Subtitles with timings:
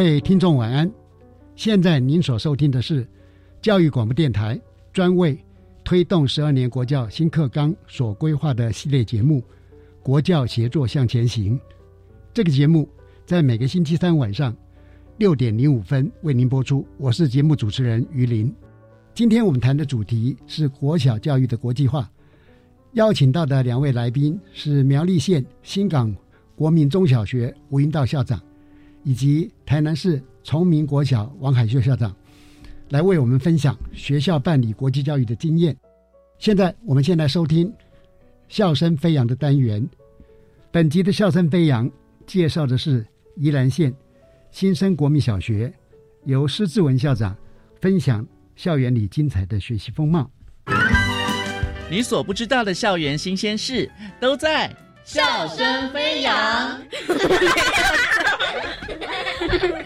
[0.00, 0.90] 各位听众晚安，
[1.54, 3.06] 现在您所收听的是
[3.60, 4.58] 教育广播电台
[4.94, 5.38] 专为
[5.84, 9.40] 推动十二年国教新课纲所规划的系列节目
[10.02, 11.54] 《国教协作向前行》。
[12.32, 12.88] 这个节目
[13.26, 14.56] 在每个星期三晚上
[15.18, 16.82] 六点零五分为您播出。
[16.96, 18.50] 我是节目主持人于林。
[19.12, 22.10] 今天我们谈的主题是国小教育的国际化，
[22.92, 26.16] 邀请到的两位来宾是苗栗县新港
[26.56, 28.40] 国民中小学吴英道校长。
[29.02, 32.14] 以及台南市崇明国小王海秀校长，
[32.90, 35.76] 来为我们分享学校办理国际教育的经验。
[36.38, 37.72] 现在我们先来收听
[38.48, 39.86] “笑声飞扬”的单元。
[40.70, 41.90] 本集的“笑声飞扬”
[42.26, 43.06] 介绍的是
[43.36, 43.94] 宜兰县
[44.50, 45.72] 新生国民小学，
[46.24, 47.36] 由施志文校长
[47.80, 50.30] 分享校园里精彩的学习风貌。
[51.90, 53.90] 你所不知道的校园新鲜事，
[54.20, 54.74] 都在
[55.04, 56.80] “笑声飞扬”。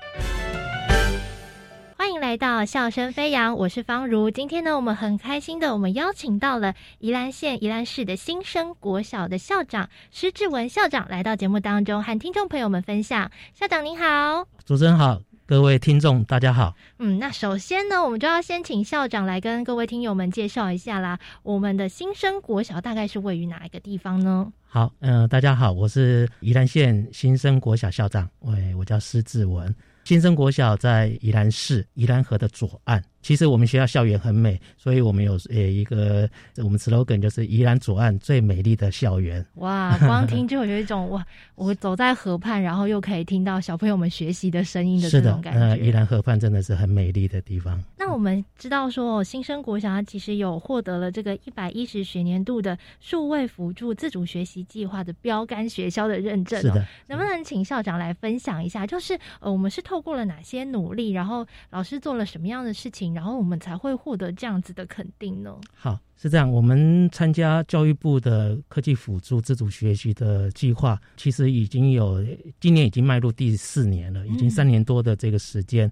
[1.96, 4.30] 欢迎来到笑声飞扬，我是方如。
[4.30, 13.30] 今天呢，我们很开心的，我们邀请到了宜兰县宜兰市的新生国小的校长施志文校长来到节目当中，和听众朋友们分享。
[13.54, 16.74] 校长您好，主持人好，各位听众大家好。
[16.98, 21.18] 嗯，那首先呢，我们就要先请校长来跟各位听友们介绍一下啦。
[21.42, 24.50] 我们的新生国小大概是位于哪一个地方呢？
[24.66, 29.72] 好，嗯，大家好，我是宜兰县新生国小校长，喂，我叫施志文。
[30.04, 33.02] 新生国小在宜兰市宜兰河的左岸。
[33.24, 39.42] 其实我们学校校园很美，所以我们有呃一个我们 slogan 就是宜兰左岸最美丽的校园。
[39.54, 41.24] 哇，光听就有一种哇，
[41.54, 45.58] 我走在河畔，然后又可以听到小朋友们学习的声音的这种感觉。
[45.58, 47.82] 呃，宜兰河畔真的是很美丽的地方。
[47.96, 56.60] 那我们知道说，新生国小它其实有获得了这个一百一十学年度的数位辅助自主学习计划的标杆学校的认证。
[56.60, 58.86] 是的，能不能请校长来分享一下？
[58.86, 63.13] 就是呃，我们是透过了哪些努力，然后老师做了什么样的事情？
[63.14, 65.56] 然后我们才会获得这样子的肯定呢？
[65.72, 66.50] 好，是这样。
[66.50, 72.22] 我们参加教育部的科技辅助自主学习的计划，其实已经有
[72.60, 75.90] 今年已经迈入第四年了，已经三年多的这个时间。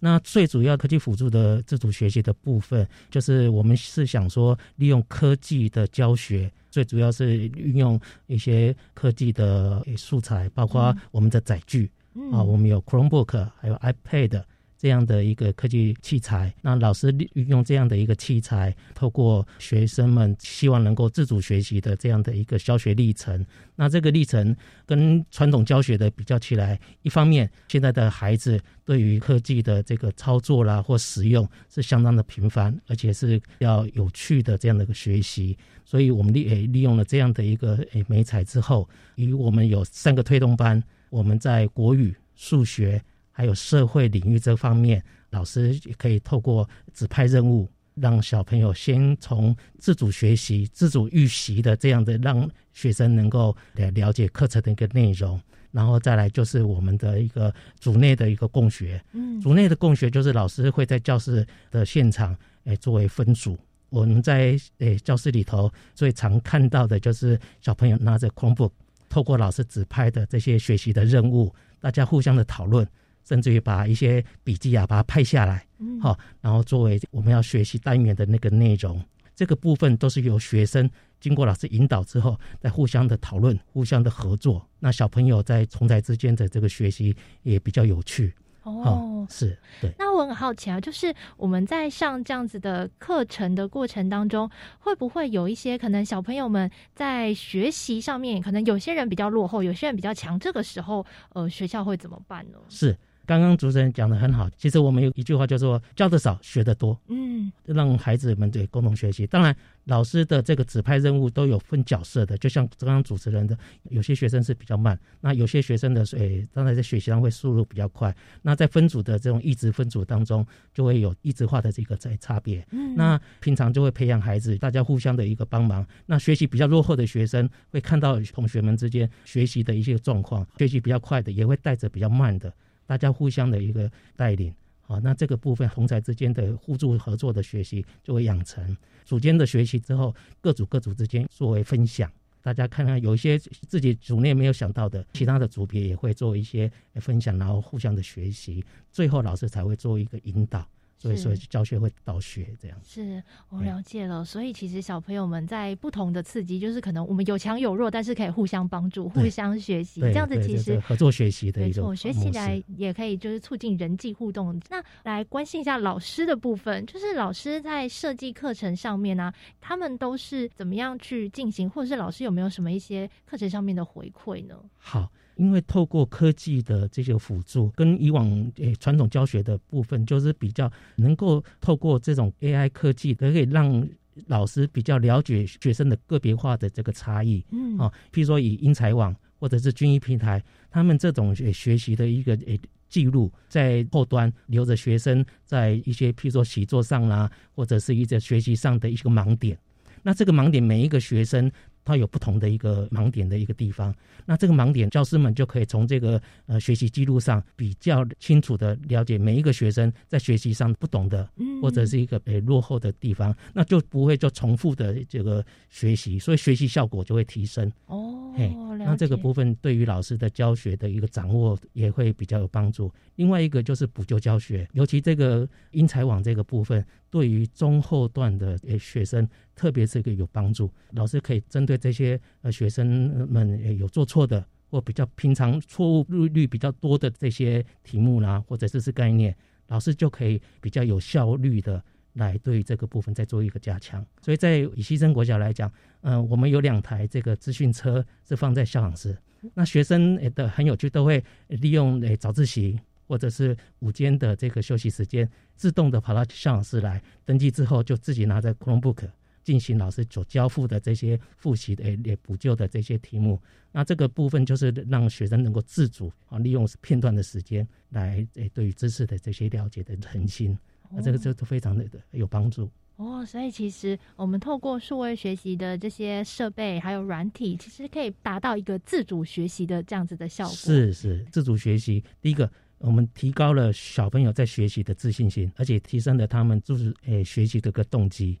[0.00, 11.90] 那最主要科技辅助的自主学习的部分，就是我们是想说，利用科技的教学，最主要是运用一些科技的素材，包括我们的载具
[12.32, 14.42] 啊，我们有 Chromebook，还有 iPad。
[14.84, 23.42] 这样的一个科技器材，那老师运用这样的一个器材，透过学生们希望能够自主学习的这样的一个教学历程。
[23.76, 35.56] 那这个历程跟传统教学的比较起来，一方面现在的孩子对于科技的这个操作啦或使用是相当的频繁，而且是要有趣的这样的一个学习。
[35.86, 43.02] 所以我们利诶利用了这样的一个诶美彩之后，与我们有三个推动班，我们在国语、数学。
[43.36, 55.40] 还有社会领域这方面，老师也可以透过指派任务，让小朋友先从自主学习、自主预习的这样的，让学生能够了了解课程的一个内容，
[55.72, 59.02] 然后再来就是我们的一个组内的一个共学。
[59.12, 63.58] 嗯，组内的共学就是老师会在教室的现场，诶，作为分组。
[63.90, 68.70] 我们在诶教室里头最常看到的就是小朋友拿着 Chromebook，
[69.08, 72.86] 透过老师指派的这些学习的任务，大家互相的讨论。
[73.24, 75.66] 甚至于把一些笔记啊，把它拍下来，
[76.00, 79.02] 好，然后作为我们要学习单元的那个内容。
[79.34, 80.88] 这个部分都是由学生
[81.18, 88.32] 经过老师引导之后，在互相的讨论、互相的合作，那小朋友在同才之间的这个学习也比较有趣。
[88.62, 89.92] 哦，是对。
[89.98, 94.48] 那我很好奇啊，就是我们在上这样子的课程的过程当中，
[94.78, 101.04] 会不会有一些可能小朋友们在学习上面，可能有些人比较落后，有些人比较强，这个时候，
[101.34, 102.58] 呃，学校会怎么办呢？
[102.68, 102.96] 是。
[103.26, 106.98] 刚刚主持人讲的很好，其实我们有一句话叫做“教的少，学的多”。
[107.08, 109.26] 嗯，让孩子们对共同学习。
[109.26, 109.54] 当然，
[109.84, 118.14] 老师的这个指派任务都有分角色的，就像刚刚主持人的，有些学生是比较慢，那有些学生的，诶，当然在学习上会速度比较快。
[118.42, 122.66] 那在分组的这种一直分组当中，就会有一直化的这个在差别。
[122.72, 125.86] 嗯，那平常就会培养孩子，大家互相的一个帮忙。
[126.06, 132.52] 那学习比较落后的学生，会看到同学们之间学习的一些状况，学习比较快的，也会带着比较慢的。
[132.86, 138.76] 大家互相的一个带领，好，那这个部分同才之间的互助合作的学习就会养成。
[139.04, 142.10] 组间的学习之后，各组各组之间作为分享，
[142.42, 150.66] 大家看看有一些自己组内没有想到的，其他的组别也会做一些分享，然后互相的学习，最后老师才会做一个引导。
[150.96, 154.24] 所以说教学会导学这样是我了解了。
[154.24, 164.58] 所以其实小朋友们在不同的刺激，就是可能我们有强有弱，但是可以互相帮助、互相学习，这样子其实合作学习的一种学起来也可以就是促进人际互动。
[164.70, 174.56] 那来关心一下老师的部分，就是老师在设计课程上面呢，他们都是怎么样去进行，或者是老师有没有什么一些课程上面的回馈呢？
[174.78, 175.10] 好。
[175.36, 183.86] 因为透过科技的这些辅助，跟以往诶传统教学的部分，就是比较能够透过这种 AI 科技，可以让
[184.26, 187.44] 老师比较了解学生的个别化的这个差异。
[187.50, 199.58] 嗯，啊，譬如说以英才网或者是军医平台，他们这种学习的一个诶记录，在后端留着学生在一些譬如说习作上啦，或者是一些学习上的一个盲点。
[200.02, 201.50] 那这个盲点，每一个学生。
[201.84, 203.94] 它有不同的一个盲点的一个地方，
[204.24, 211.28] 那这个盲点，教师们就可以从这个呃学习记录上比较清楚的了解每一个学生在学习上不懂的，
[211.60, 217.70] 或者是一个诶落后的地方，那就不会就重复的这个学习，所以学习效果就会提升。
[217.86, 218.32] 哦，
[218.78, 222.92] 那这个部分对于老师的教学的一个掌握也会比较有帮助。
[223.16, 229.28] 另外一个就是补救教学，尤其这个英才网这个部分，对于中后段的诶学生。
[229.54, 232.86] 特别是个有帮助，老师可以针对这些呃学生
[233.30, 239.34] 们有做错的或比较平常错误率率比较多的这些题目啦，或者这是概念，
[239.68, 241.82] 老师就可以比较有效率的
[242.14, 244.04] 来对这个部分再做一个加强。
[244.20, 245.70] 所以在以西生国小来讲，
[246.00, 249.16] 嗯，我们有两台这个资讯车是放在校长室，
[249.54, 259.08] 那学生的很有趣，都会利用诶早自习或者是午间的这个休息时间，自动的跑到校长室来登记之后，就自己拿着 Chromebook。
[259.44, 270.58] 进行老师所交付的这些复习的、也补救的这些题目，那这个部分就是让学生能够自主啊，利用片段的时间来诶，对于知识的这些了解的恒心，
[270.90, 272.68] 那这个就都非常的有帮助。
[272.96, 280.54] 哦，所以其实我们透过数位学习的这些设备还有软体，其实可以达到一个自主学习的这样子的效果。
[280.54, 282.48] 是是，自主学习，第一个
[282.78, 288.38] 我们提高了小朋友在学习的自信心，而且提升了他们就是诶学习的个动机。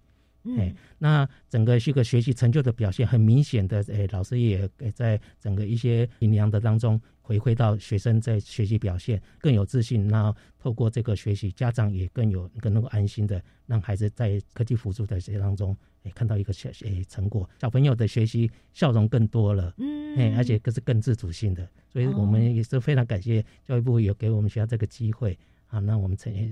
[0.58, 25.38] 哎，那整个这个学习成就的表现很明显的，哎，老师也在整个一些评量的当中回馈到学生在学习表现更有自信，那透过这个学习，家长也更有更能够安心的让孩子在科技辅助的这当中，哎，看到一个小哎成果，小朋友的学习笑容更多了，嗯，哎，而且更是更自主性的，所以我们也是非常感谢教育部有给我们学校这个机会。
[25.74, 26.46] 啊，那我们曾也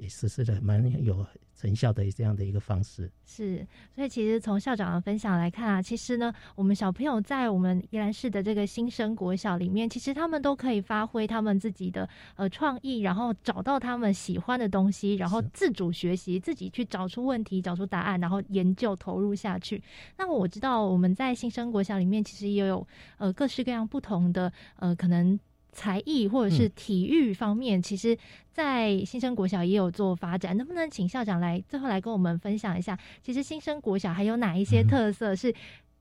[0.00, 3.08] 也实施的蛮有成效的这样的一个方式。
[3.24, 3.64] 是，
[3.94, 19.80] 所以其实从校长的分享来看啊，其实呢，我们小朋友在我们宜兰市的这个新生国小里面，其实他们都可以发挥他们自己的呃创意，然后找到他们喜欢的东西，然后自主学习，自己去找出问题，找出答案，然后研究投入下去。
[20.18, 22.84] 那我知道我们在新生国小里面，其实也有
[23.18, 25.38] 呃各式各样不同的呃可能。
[25.74, 28.16] 才艺或者是体育方面，其实，
[28.52, 30.56] 在新生国小也有做发展。
[30.56, 32.96] 能不能请校长来最后来跟我们分享一下？
[33.22, 35.52] 其实新生国小还有哪一些特色是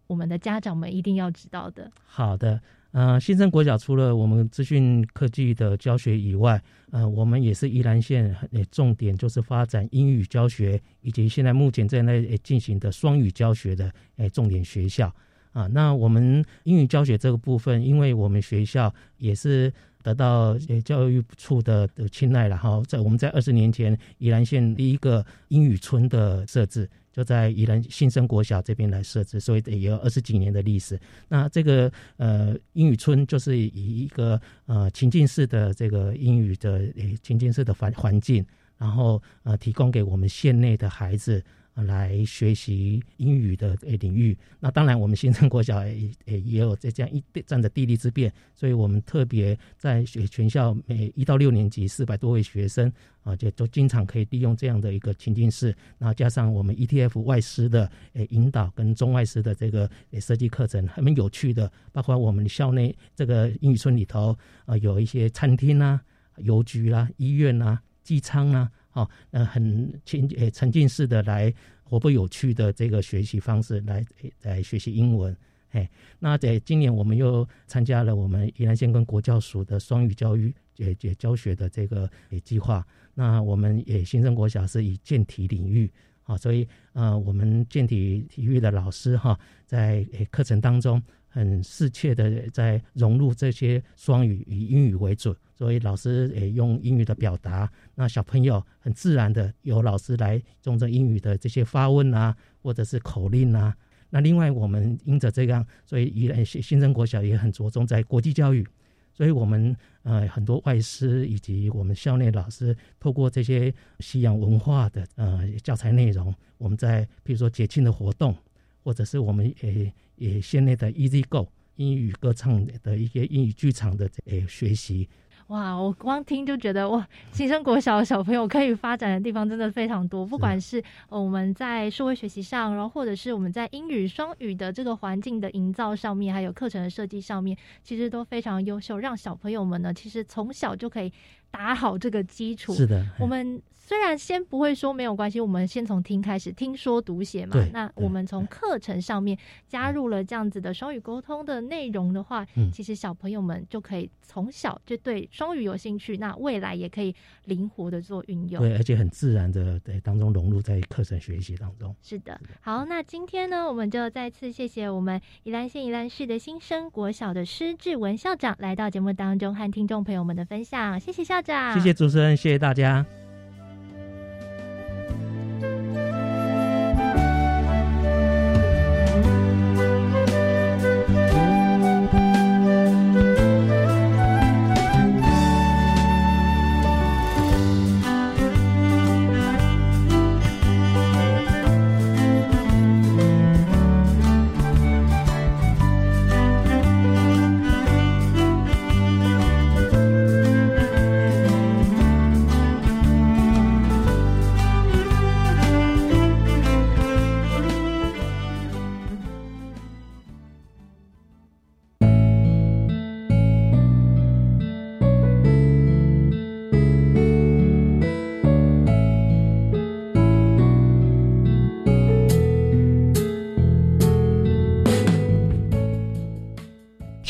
[0.08, 1.92] 我们的家长们一定要知道的？
[2.06, 2.62] 好的，
[2.92, 6.62] 呃，新生国小除了我们资讯科技的教学以外，
[6.92, 8.36] 呃，我们也是宜兰县
[8.70, 15.12] 重点就是发展英语教学，以及现在目前正在进行的双语教学的诶重点学校。
[15.54, 22.82] 啊，那我们英语教学这个部分，因为我们学校也是得到呃教育处的的青睐了哈。
[22.86, 26.90] 在我们在二十年前，宜兰县第一个英语村的设置。
[27.14, 31.00] 就在宜兰新生国小这边来设置，所以也有二十几年的历史。
[31.28, 36.92] 那这个呃英语村就是以一个呃情境式的这个英语的
[37.22, 38.44] 情境式的环环境，
[38.80, 41.44] 然后呃提供给我们县内的孩子。
[41.76, 52.92] 来学习英语的领域，那当然我们新生国小也也也有这样一占着地利之便，所以我们特别在学全校每一到六年级四百多位学生
[53.24, 66.00] 啊，就都经常可以利用这样的一个情境式，然后加上我们 ETF 外师的诶引导跟中外师的这个诶设计课程，很有趣的，包括我们校内这个英语村里头啊，有一些餐厅啊、
[66.38, 68.70] 邮局啦、医院啊、机舱啊。
[68.94, 74.06] 哦，呃，很情呃沉浸式的来活泼有趣的这个学习方式来
[74.42, 75.36] 来学习英文，
[75.72, 85.92] 哎，那在今年我们又参加了我们宜兰县跟国教署的双语教育也也教学的这个诶计划，那我们也新生国小是以健体领域，
[86.24, 91.02] 啊，所以呃我们健体体育的老师哈，在课程当中。
[91.34, 103.76] 很适切的在融入这些双语以英语为主，所以老师也用英语的表达，那小朋友很自然的由老师来用这英语的这些发问啊，或者是口令啊。
[104.12, 108.64] 那另外我们因着这样，所以依然新新生国小也很着重在国际教育，
[109.12, 118.36] 所以我们呃很多外师以及我们校内老师透过这些西洋文化的呃教材内容，我们在比如说节庆的活动，
[118.84, 119.92] 或者是我们诶。
[120.24, 125.10] 也县内的 Easy Go 英语歌唱的一些英语剧场的诶学习，
[125.48, 125.76] 哇！
[125.76, 141.12] 我光听就觉得哇，新生国小的小朋友可以发展的地方真的非常多，不管是我们在社会学习上，然后或者是我们在英语双语的这个环境的营造上面，还有课程的设计上面，其实都非常优秀，让小朋友们呢，其实从小就可以
[141.54, 142.74] 打好这个基础。
[142.74, 143.62] 是的，我们。
[143.86, 147.54] 虽然先不会说没有关系，我们先从听开始，听说读写嘛。
[147.74, 158.64] 那我们从课程上面加入了这样子的双语沟通的内容的话，嗯其实小朋友们就可以从小就对双语有兴趣，那未来也可以灵活的做运用。
[158.64, 161.94] 对，而且很自然的在当中融入在课程学习当中。
[162.02, 171.42] 是的，好，那今天呢，我们就再次谢谢我们宜兰县宜兰市的新生国小的施志文校长来到节目当中和听众朋友们的分享，谢谢校
[171.74, 173.06] 谢谢主持人，谢谢大家。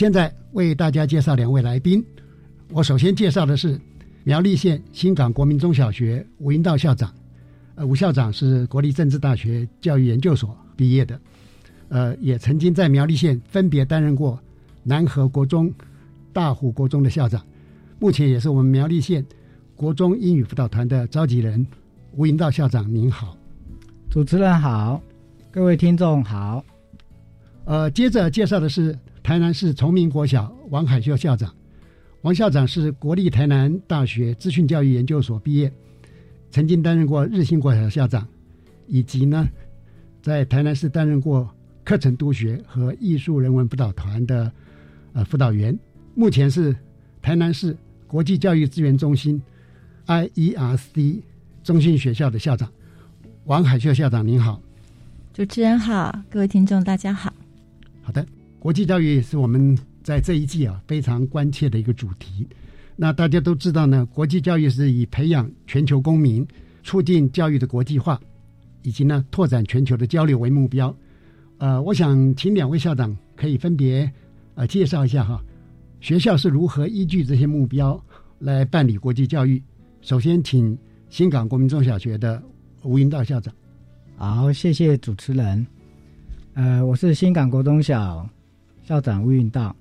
[0.04, 2.06] 现在为大家介绍两位来宾。
[2.72, 3.80] 我首先介绍的是
[4.26, 7.10] 苗栗县新港国民中小学吴英道校长。
[7.76, 11.18] 呃，吴校长是国立政治大学教育研究所毕业的，
[11.88, 14.38] 呃，也曾经在苗栗县分别担任过
[14.84, 15.74] 南河国中、
[16.34, 17.42] 大湖国中的校长。
[17.98, 19.26] 目前也是我们苗栗县
[19.74, 21.66] 国中英语辅导团的召集人。
[22.12, 23.38] 吴英道校长您好，
[24.10, 25.02] 主持人好，
[25.50, 26.62] 各位听众好。
[27.64, 28.94] 呃，接着介绍的是。
[29.24, 31.56] 台南市崇明国小王海秀校长，
[32.24, 35.72] 王校长是国立台南大学资讯教育研究所毕业，
[36.52, 38.28] 曾经担任过日新国小校长，
[38.86, 39.48] 以及呢，
[40.22, 41.50] 在台南市担任过
[41.86, 44.52] 课程督学和艺术人文辅导团的
[45.14, 45.78] 呃辅导员，
[46.16, 46.76] 目前是
[47.22, 49.42] 台南市国际教育资源中心
[50.06, 51.22] IERC
[51.64, 52.70] 中心学校的校长。
[53.46, 54.62] 王海秀校长您好，
[55.34, 57.33] 主持人好，各位听众大家好，
[58.64, 62.48] 国际教育是我们在这一季啊非常关切的一个主题。
[62.96, 66.48] 那大家都知道呢，国际教育是以培养全球公民、
[66.82, 68.18] 促进教育的国际化，
[68.82, 70.96] 以及呢拓展全球的交流为目标。
[71.58, 74.10] 呃，我想请两位校长可以分别
[74.56, 75.44] 呃介绍一下哈，
[76.00, 78.02] 学校是如何依据这些目标
[78.40, 79.62] 来办理国际教育。
[80.00, 80.78] 首先，请
[81.10, 82.42] 新港国民中小学的
[82.84, 83.54] 吴云道校长。
[84.16, 85.68] 好，谢谢主持人。
[86.54, 88.26] 呃，我是新港国中小。
[88.84, 89.74] 校长吴运道，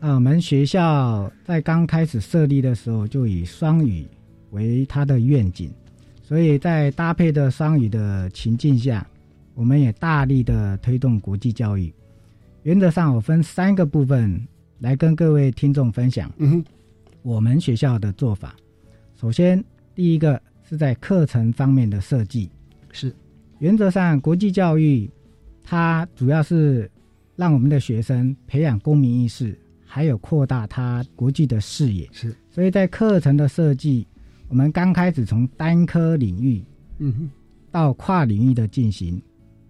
[0.00, 4.04] 啊，我们学校在刚开始设立的时候就以双语
[4.50, 5.70] 为它的愿景，
[6.20, 9.06] 所以在搭配的双语的情境下，
[9.54, 11.94] 我们也大力的推动国际教育。
[12.64, 14.44] 原则上，我分三个部分
[14.80, 16.32] 来跟各位听众分享。
[16.38, 16.64] 嗯，
[17.22, 18.56] 我们学校的做法，
[19.14, 19.62] 首先
[19.94, 22.50] 第一个是在课程方面的设计，
[22.90, 23.14] 是
[23.60, 25.08] 原则上国际教育，
[25.62, 26.90] 它主要是
[27.36, 32.08] 让我们的学生培养公民意识，还有扩大他国际的视野。
[32.12, 34.06] 是，所以在课程的设计，
[34.48, 36.64] 我们刚开始从单科领域，
[36.98, 37.30] 嗯哼，
[37.70, 39.20] 到跨领域的进行，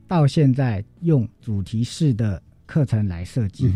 [0.06, 2.42] 到现在用主题式的。
[2.66, 3.71] 课程来设计，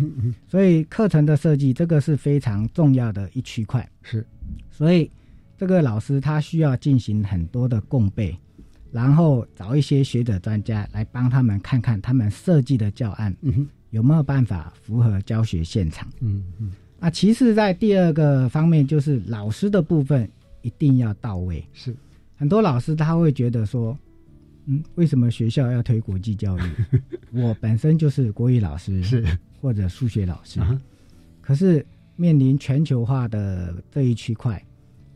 [0.47, 3.87] 所以课程的设计这个是非常重要的一区块。
[4.01, 4.27] 是，
[4.71, 5.11] 所以
[5.59, 8.35] 这个老师他需要进行很多的共备，
[8.91, 13.37] 然后找一些学者专家来帮他们看看他们设计的教案，
[13.91, 16.09] 有没有办法符合教学现场。
[16.21, 16.73] 嗯嗯。
[17.01, 20.29] 啊，其次在第二个方面就是老师的部分
[20.63, 21.65] 一定要到位。
[21.73, 21.95] 是，
[22.37, 23.97] 很多老师他会觉得说。
[24.71, 26.61] 嗯，为什么学校要推国际教育？
[27.33, 29.25] 我本身就是国语老师，是
[29.63, 30.61] 或者数学老师，
[31.41, 31.83] 可是
[32.17, 34.63] 面临全球化的这一区块，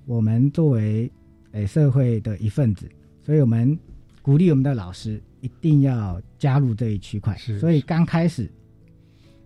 [0.06, 1.12] 我们作为
[1.50, 2.88] 诶社会的一份子，
[3.22, 3.78] 所以我们
[4.22, 7.36] 鼓励我们的老师一定要加入这一区块。
[7.60, 8.50] 所以刚开始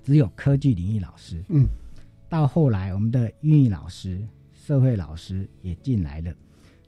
[0.06, 1.66] 只有科技领域老师，嗯，
[2.28, 6.32] 到后来我们的英语老师、社会老师也进来了。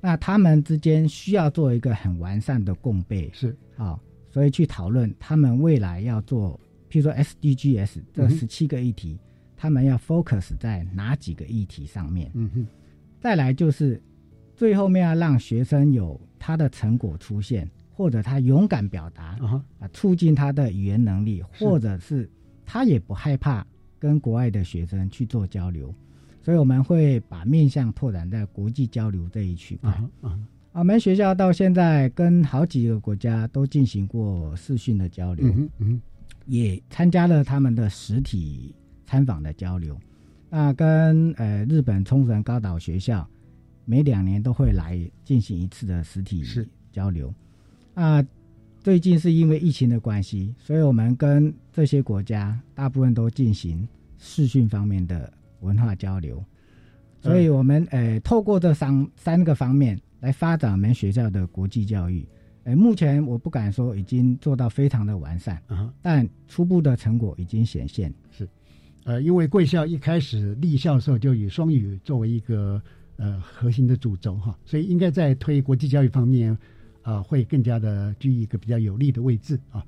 [0.01, 3.57] 那他们之间需要做一个很完善的共备，是。
[3.77, 3.99] 啊，
[4.31, 6.59] 所以去讨论他们未来要做，
[6.89, 9.19] 譬如说 SDGs 这十七个议题，
[9.57, 12.31] 他们要 focus 在哪几个议题上面？
[12.35, 12.67] 嗯哼，
[13.19, 14.01] 再来就是
[14.55, 19.37] 最后面要让学生有他的成果出现，或者他勇敢表达
[19.81, 22.31] 啊，促进他的语言能力，或者是
[22.71, 23.67] 他也不害怕
[23.99, 25.95] 跟国外的学生去做交流。
[26.43, 29.91] 所以我们会把面向拓展在国际交流这一区块。
[30.21, 30.39] 啊，
[30.73, 36.01] 我们学校到现在跟好几个国家都进行过视讯的交流，嗯嗯，
[36.47, 38.75] 也参加了他们的实体
[39.07, 39.99] 参访的交流。
[40.51, 43.29] 那跟呃日本冲绳高岛学校
[43.85, 46.45] 每两年都会来进行一次的实体
[46.93, 47.35] 交流。
[47.95, 48.25] 啊，
[48.89, 55.31] 最近是因为疫情的关系，所以我们跟这些国家大部分都进行视讯方面的。
[55.61, 56.43] 文化交流，
[57.21, 62.27] 所以我们呃透过这三三个方面来发展我们学校的国际教育。
[62.65, 68.11] 呃，目前我不敢说已经做到非常的完善，啊，但初步的成果已经显现。
[68.31, 68.49] 是，
[69.05, 72.81] 呃，因为贵校一开始立校的时候就以双语作为一个
[73.17, 76.57] 呃核心的主轴哈，所以应该在推国际教育方面
[77.09, 79.85] 啊会更加的居一个比较有利的位置啊。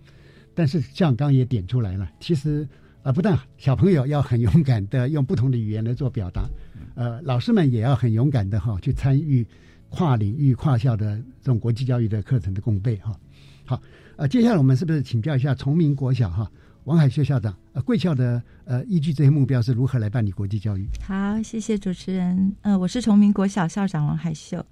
[0.55, 2.69] 但是像刚也点出来了，其实。
[3.03, 6.47] 啊，不但小朋友要很勇敢的用不同的语言来做表达，
[6.95, 9.43] 呃，老师们也要很勇敢的哈去参与
[9.89, 13.19] 跨领域、跨校的这种国际教育的课程的共备哈。
[13.65, 13.81] 好，
[14.17, 16.47] 呃，接下来我们是不是请教一下崇明国小哈
[16.85, 17.57] 王海秀校长？
[17.73, 20.87] 呃，贵校的呃依据这些目标是如何来办理国际教育？
[21.03, 22.55] 好，谢谢主持人。
[22.61, 24.63] 呃，我是崇明国小校长王海秀，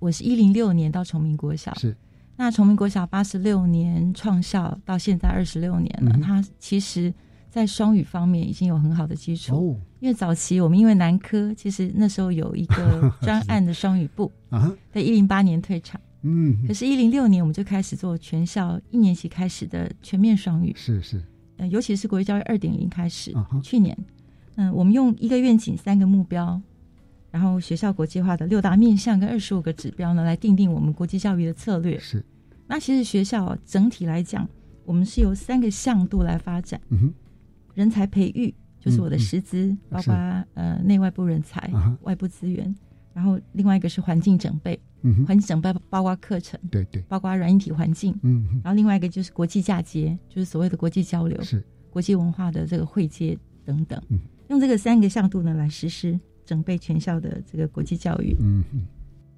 [0.00, 1.96] 我是一零六年到崇明国小，是。
[2.36, 7.14] 那崇明国小八十六年创校到现在二十六年了，它其实。
[7.52, 21.20] 在双语方面已经有很好的基础，因为早期我们因为南科，其实那时候有一个 专案的双语部啊，在一零八年退场，嗯，可是，一零六年我们就开始做全校一年级开始的全面双语，是是，
[21.56, 23.34] 呃，尤其是国际教育二点零开始，
[23.64, 23.98] 去年，
[24.54, 26.62] 嗯，我们用一个愿景、三个目标，
[27.30, 31.98] 然后学校国际化的六大面向跟二十五个指标呢，来定定我们国际教育的策略。
[31.98, 32.24] 是，
[32.66, 34.48] 那其实学校整体来讲，
[34.84, 36.80] 我们是由三个向度来发展。
[36.88, 37.14] 嗯哼。
[37.74, 40.12] 人才培育就是我的师资，包括
[40.54, 41.70] 呃内外部人才、
[42.02, 42.74] 外部资源，
[43.14, 44.78] 然后另外一个是环境整备，
[45.26, 51.64] 环境整备包括课程，对对，包括软硬体环境，嗯，然后另外一个就是国际嫁接，就是所谓的国际交流，是。
[51.90, 56.18] 国际文化的这个汇接等等，嗯，用这个三个向度呢来实施
[56.50, 58.36] 整备全校的这个国际教育。
[58.40, 58.86] 嗯嗯，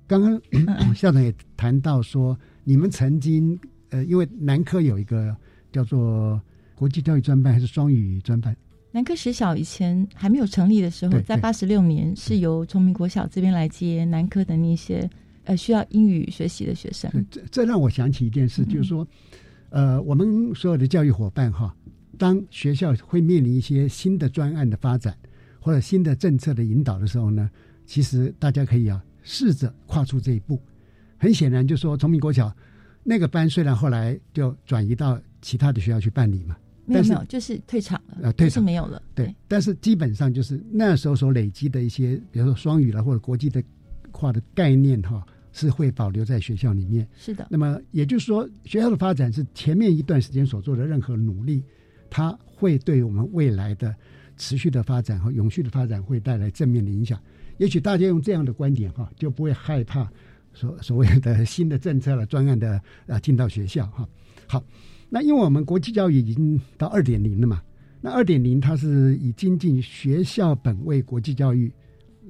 [0.06, 3.58] 刚刚校长也谈到说，你们曾经
[3.90, 5.36] 呃，因为南科有一个
[5.70, 6.40] 叫做。
[6.74, 8.56] 国际教育专班还是双语专班？
[8.90, 15.08] 南科实小以前还没有成立的时候，在八十六年是由崇明国小这边来接南科的那些
[15.44, 17.08] 呃需要英语学习的学生。
[17.30, 19.06] 这这让我想起一件事，就是说，
[19.70, 21.72] 呃，我们所有的教育伙伴哈，
[22.18, 25.16] 当学校会面临一些新的专案的发展
[25.62, 27.48] 或者新的政策的引导的时候呢，
[27.86, 30.60] 其实大家可以啊试着跨出这一步。
[31.16, 32.52] 很显然，就说崇明国小
[33.04, 36.56] 那个班虽然后来就转移到其他的学校去办理嘛。
[36.84, 39.00] 没有没有，就是退场了，呃，退场没有了。
[39.14, 43.62] 对，但是基本上就是那时候所累积的一些，比如说双语了或者国际的
[44.10, 47.06] 化的概念哈，是会保留在学校里面。
[47.16, 47.46] 是的。
[47.48, 51.62] 那么也就是说，学校的发展是前面一段时间所做的任何努力，
[52.10, 53.94] 它会对我们未来的
[54.36, 57.20] 持续的发展和永续的发展会带来正面的影响。
[57.58, 60.10] 也许大家用这样的观点哈，就不会害怕
[60.52, 64.08] 所所谓的新的政策了、专案的啊进到学校哈。
[64.46, 64.64] 好，
[65.08, 67.62] 那因为我们国际教育已经到二点零了嘛，
[68.00, 71.72] 那二点零它是以精进学校本位国际教育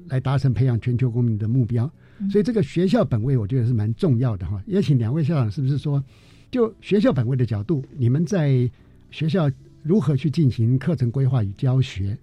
[0.07, 1.89] 来达成培养全球公民的目标，
[2.29, 4.61] 所以这个学校本位我觉得是蛮重要的哈。
[4.67, 6.03] 也请两位校长是不是说，
[6.51, 8.69] 就学校本位的角度，你们在
[9.09, 9.49] 学校
[9.83, 12.17] 如何去进行课程规划与教学？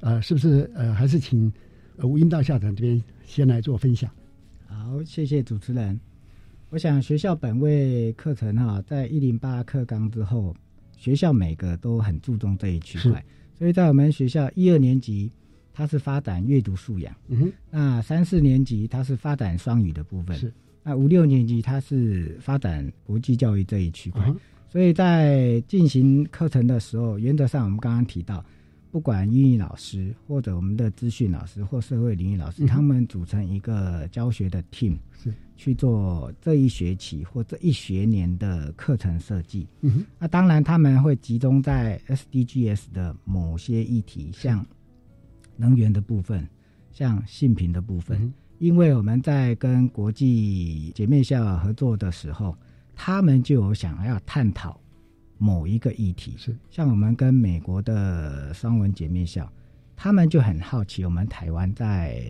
[0.00, 1.52] 呃，是不是呃，还是请？
[2.04, 4.08] 吴英道校长这边先来做分享。
[4.68, 5.98] 好，谢谢主持人。
[6.70, 10.54] 我想学校本位课程哈，在一零八课纲之后，
[10.96, 13.24] 学校每个都很注重这一区块。
[13.58, 15.28] 所以在我们学校一二年级，
[15.72, 20.52] 它是发展阅读素养；嗯哼那三四年级它是发展双语的部分；是
[20.84, 24.32] 那五六年级它是发展国际教育这一区块。
[24.68, 28.44] 所以在进行课程的时候，原则上我们刚刚提到。
[28.90, 39.66] 不管英语老师或者我们的资讯老师或社会领域老师，他们组成一个教学的 team，是去做这一学期或这一学年的课程设计。
[39.82, 44.64] 嗯那当然他们会集中在 SDGs 的某些议题，像
[45.54, 46.48] 能源的部分，
[46.90, 48.32] 像性平的部分。
[48.58, 52.56] 因为我们在跟国际姐妹校合作的时候，
[52.98, 54.78] 他们就有想要探讨。
[55.40, 56.34] 某一个议题。
[56.36, 56.52] 是。
[56.68, 59.48] 像我们跟美国的双文姐妹校，
[59.94, 62.20] 他们就很好奇我们台湾在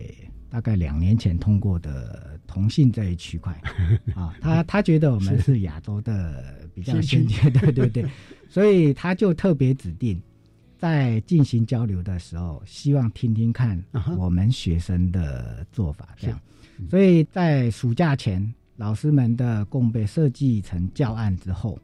[0.47, 3.51] 大概两年前通过的同性这一区块。
[4.13, 5.61] 啊，他他觉得我们是。
[5.61, 8.05] 亚洲的比较先进，对对对，
[8.47, 10.21] 所以他就特别指定
[10.77, 13.83] 在进行交流的时候，希望听听看
[14.15, 16.39] 我们学生的做法，这样，
[16.87, 21.77] 所以在暑假前老师们的共备设计成教案之后。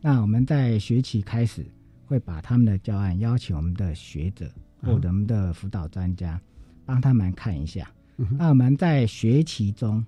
[0.00, 1.64] 那我们在学期开始
[2.04, 4.50] 会把他们的教案邀请我们的学者
[4.80, 6.40] 或者我们的辅导专家
[6.84, 7.88] 帮他们看一下。
[8.36, 10.04] 那我们在学期中，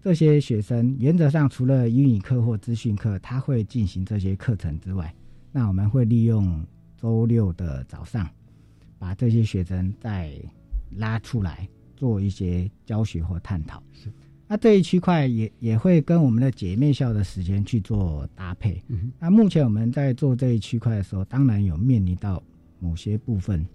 [0.00, 5.12] 这些学生原则上除了英语课或资讯课，他会进行这些课程之外，
[5.50, 6.64] 那我们会利用
[6.96, 8.30] 周六的早上，
[8.96, 10.40] 把这些学生再
[10.92, 13.82] 拉出来做一些教学或探讨。
[13.92, 14.08] 是。
[14.54, 18.80] 那这一区块也也会跟我们的姐妹校的时间去做搭配。
[18.86, 22.40] 嗯那目前我们在做这一区块的时候，当然有面临到
[22.78, 23.66] 某些部分，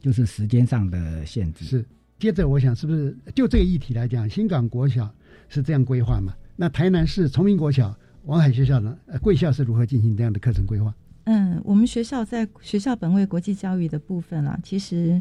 [0.00, 1.64] 就是时间上的限制。
[1.64, 1.84] 是。
[2.20, 5.12] 接着，我想是不是就这个议题来讲，新港国小
[5.48, 6.32] 是这样规划嘛？
[6.54, 7.92] 那台南市崇明国小、
[8.26, 8.96] 王海学校呢？
[9.06, 10.94] 呃，贵校是如何进行这样的课程规划？
[11.24, 15.20] 嗯，我们学校在学校本位国际教育的部分啊，其实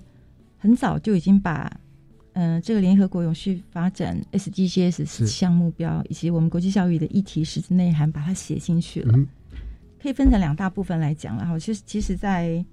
[0.59, 1.75] 很早就已经把。
[2.35, 9.17] 嗯，这个联合国永续发展 SDGs 十项目标以及我们国际教育的议题实质内涵，把它写进去了。
[10.01, 12.63] 可以分成两大部分来讲然后其实，其实，在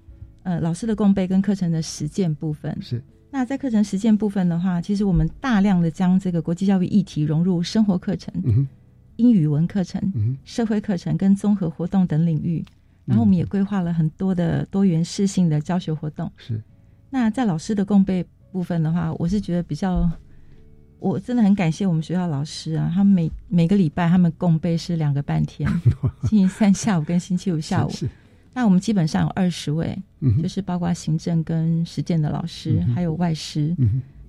[0.43, 3.01] 呃老师的共备跟课程的实践部分是。
[3.31, 8.67] 那在课程实践部分的话，其实我们大量的将这个国际教育议题融入生活课程、嗯
[9.15, 12.63] 英语文课程、嗯社会课程跟综合活动等领域。
[13.05, 16.29] 然后我们也规划了很多的多元适性的教学活动。
[16.35, 16.61] 是。
[17.09, 18.25] 那在老师的共备。
[18.53, 20.07] 部分的话，我是觉得比较，
[20.99, 25.67] 我真的很感谢我们学校老师啊，他们每每个礼拜他们共备是两个半天，
[26.29, 27.91] 星期三下午跟星期五下午。
[28.53, 29.97] 那我们基本上有二十位，
[30.41, 33.75] 就是包括行政跟实践的老师，还有外师。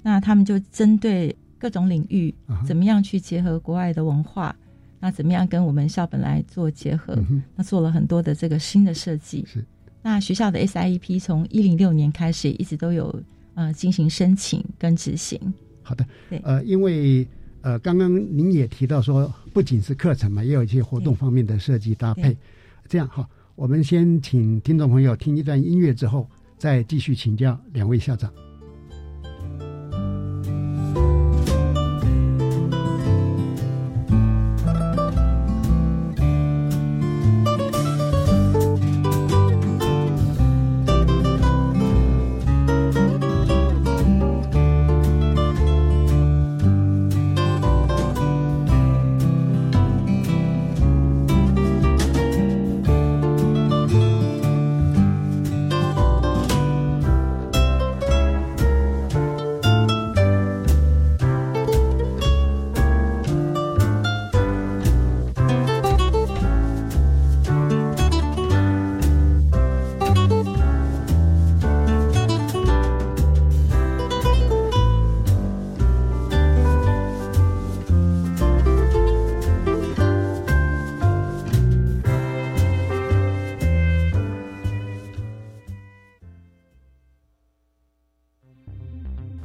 [0.02, 2.34] 那他们就针对各种领域，
[2.66, 4.56] 怎么样去结合国外的文化，
[4.98, 7.14] 那怎么样跟我们校本来做结合，
[7.54, 9.44] 那做了很多的这个新的设计。
[9.46, 9.62] 是。
[10.02, 13.22] 那学校的 SIEP 从一零六年开始一直都有。
[13.54, 15.38] 呃，进行申请跟执行。
[15.82, 17.26] 好的，对，呃，因为
[17.60, 22.36] 呃，刚刚您也提到说，不仅是课程嘛，也有一些活动方面的设计搭配。
[22.88, 28.32] 这样哈，我们先请听众朋友听一段音乐之后，再继续请教两位校长。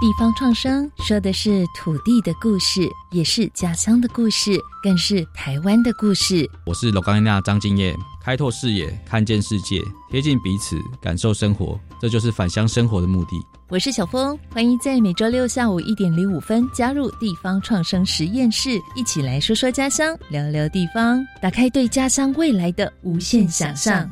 [0.00, 6.48] 地方创生说的是土地的故事，也是家乡的故事，更是台湾的故事。
[6.64, 13.44] 我是罗冈娜张敬业，开拓视野，看见世界，贴近彼此，感受生活，这就是返乡生活的目的。
[13.70, 24.08] 我是小峰，欢迎在每周六下午一点零五分加入地方创生实验室，一起来说说家乡，聊聊地方，打开对家乡未来的无限想象。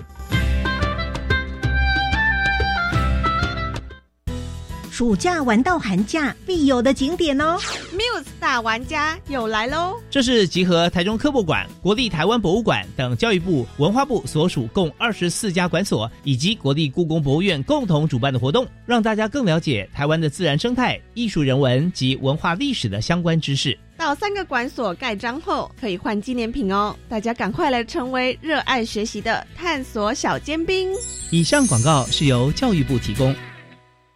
[4.96, 7.58] 暑假玩到寒假必有的景点哦
[7.92, 9.92] ！Muse 大玩家又来喽！
[10.08, 23.78] 这是集合台中科博馆、国立台湾博物馆等教育部、文化部所属共二十四家馆所，以及国立故宫博物院共同主办的活动，让大家更了解台湾的自然生态、艺术人文及文化历史的相关知识。
[23.98, 26.96] 到三个馆所盖章后，可以换纪念品哦！
[27.06, 30.88] 大家赶快来成为热爱学习的探索小尖兵。
[31.30, 33.34] 以上广告是由教育部提供。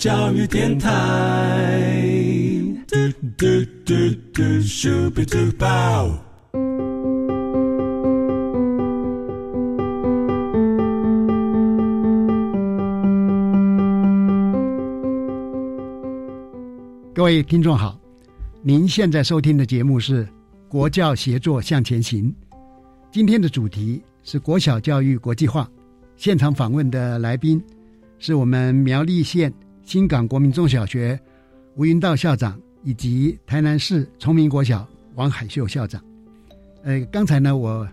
[0.00, 0.88] 教育电台。
[17.12, 18.00] 各位听众好，
[18.62, 20.24] 您现在收听的节目是
[20.66, 22.34] 《国教协作向前行》，
[23.12, 25.68] 今天的主题是国小教育国际化。
[26.16, 27.62] 现场访问的来宾。
[28.22, 29.50] 是我们苗栗县
[29.90, 31.18] 新港国民中小学
[31.74, 36.00] 吴云道校长，以及台南市崇明国小王海秀校长。
[36.84, 37.84] 呃，刚才呢，我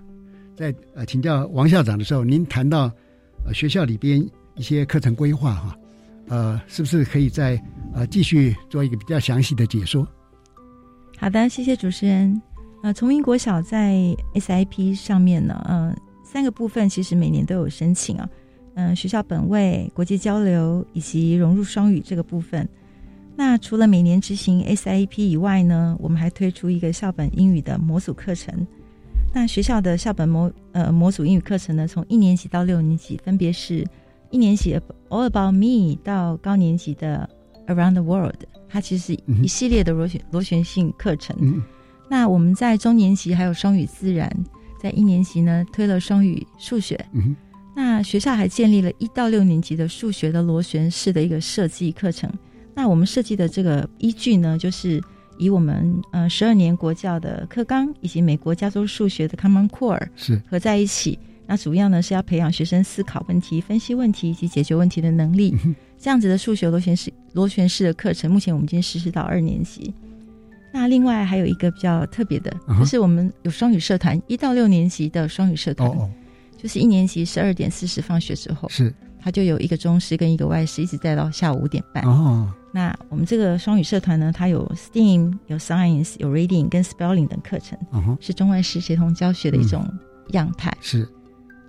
[0.55, 2.81] 在呃请教王校长的时候，您谈到
[3.43, 5.75] 呃学校里边一些课程规划哈，
[6.27, 7.59] 呃，是不是可以再
[7.95, 10.07] 呃继续做一个比较详细的解说？
[11.17, 12.39] 好的，谢谢主持人。
[12.83, 18.29] 呃，崇明国小在 SIP 上面呢，嗯，三个部分其实每年都有申请啊。
[18.79, 22.69] 嗯，学校本位、国际交流以及融入双语这个部分。
[23.35, 28.67] 那除了每年执行 SIP 以外呢，我们还推出一个校本英语的模组课程。
[29.33, 33.83] 那学校的校本模呃模组英语课程呢，从一年级到六年级，分别是
[34.29, 37.27] 一年级 All About Me 到高年级的
[37.65, 41.63] Around the World，它其实是一系列的螺旋螺旋性课程。
[42.07, 44.31] 那我们在中年级还有双语自然，
[44.79, 46.95] 在一年级呢推了双语数学。
[47.79, 52.27] 那学校还建立了一到六年级的数学的螺旋式的一个设计课程。
[52.73, 54.99] 那我们设计的这个依据呢，就是
[55.37, 61.19] 以我们呃十二年国教的课纲以及美国加州数学的 Common Core 是合在一起。
[61.45, 65.55] 那主要呢是要培养学生思考问题、分析问题以及解决问题的能力。
[65.99, 69.93] 这样子的数学螺旋式螺旋式的课程，目前我们已经实施到二年级。
[70.73, 75.91] 那另外还有一个比较特别的，就是我们有双语社团，一到六年级的双语社团。
[76.57, 82.03] 就是一年级十二点四十放学之后，是他就有一个中师跟一个外师，一直带到下午五点半。
[82.03, 87.77] 哦，那我们这个双语社团呢，它有 STEAM、有 Science、有 Reading 跟 Spelling 等课程，
[88.19, 89.85] 是中外师协同教学的一种
[90.29, 90.75] 样态。
[90.81, 91.07] 是，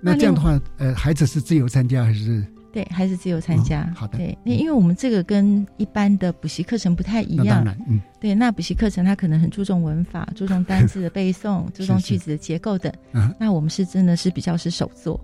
[0.00, 2.44] 那这样的话，呃，孩子是自由参加还是？
[2.78, 3.92] 对，还是自由参加。
[3.96, 4.16] 好的。
[4.16, 7.66] 对，那因为我们这个跟一般的补习课程不太一样。
[7.88, 8.00] 嗯。
[8.20, 12.92] 对，那补习课程它可能很注重文法，注重单字的背诵， 注重句子的结构等。
[13.14, 13.34] 嗯。
[13.36, 15.20] 那我们是真的是比较是手作，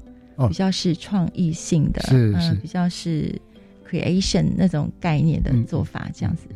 [0.49, 3.41] 比较是创意性的，是是，比较是
[3.89, 6.49] creation 那种概念的做法这样子。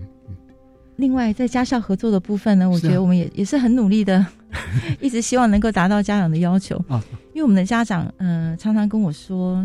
[0.96, 4.26] 另外，在家校合作的部分呢，我觉得我们也也是很努力的，
[5.00, 6.76] 一直希望能够达到家长的要求。
[6.88, 7.00] 啊。
[7.34, 9.64] 因为我们的家长，嗯，常常跟我说。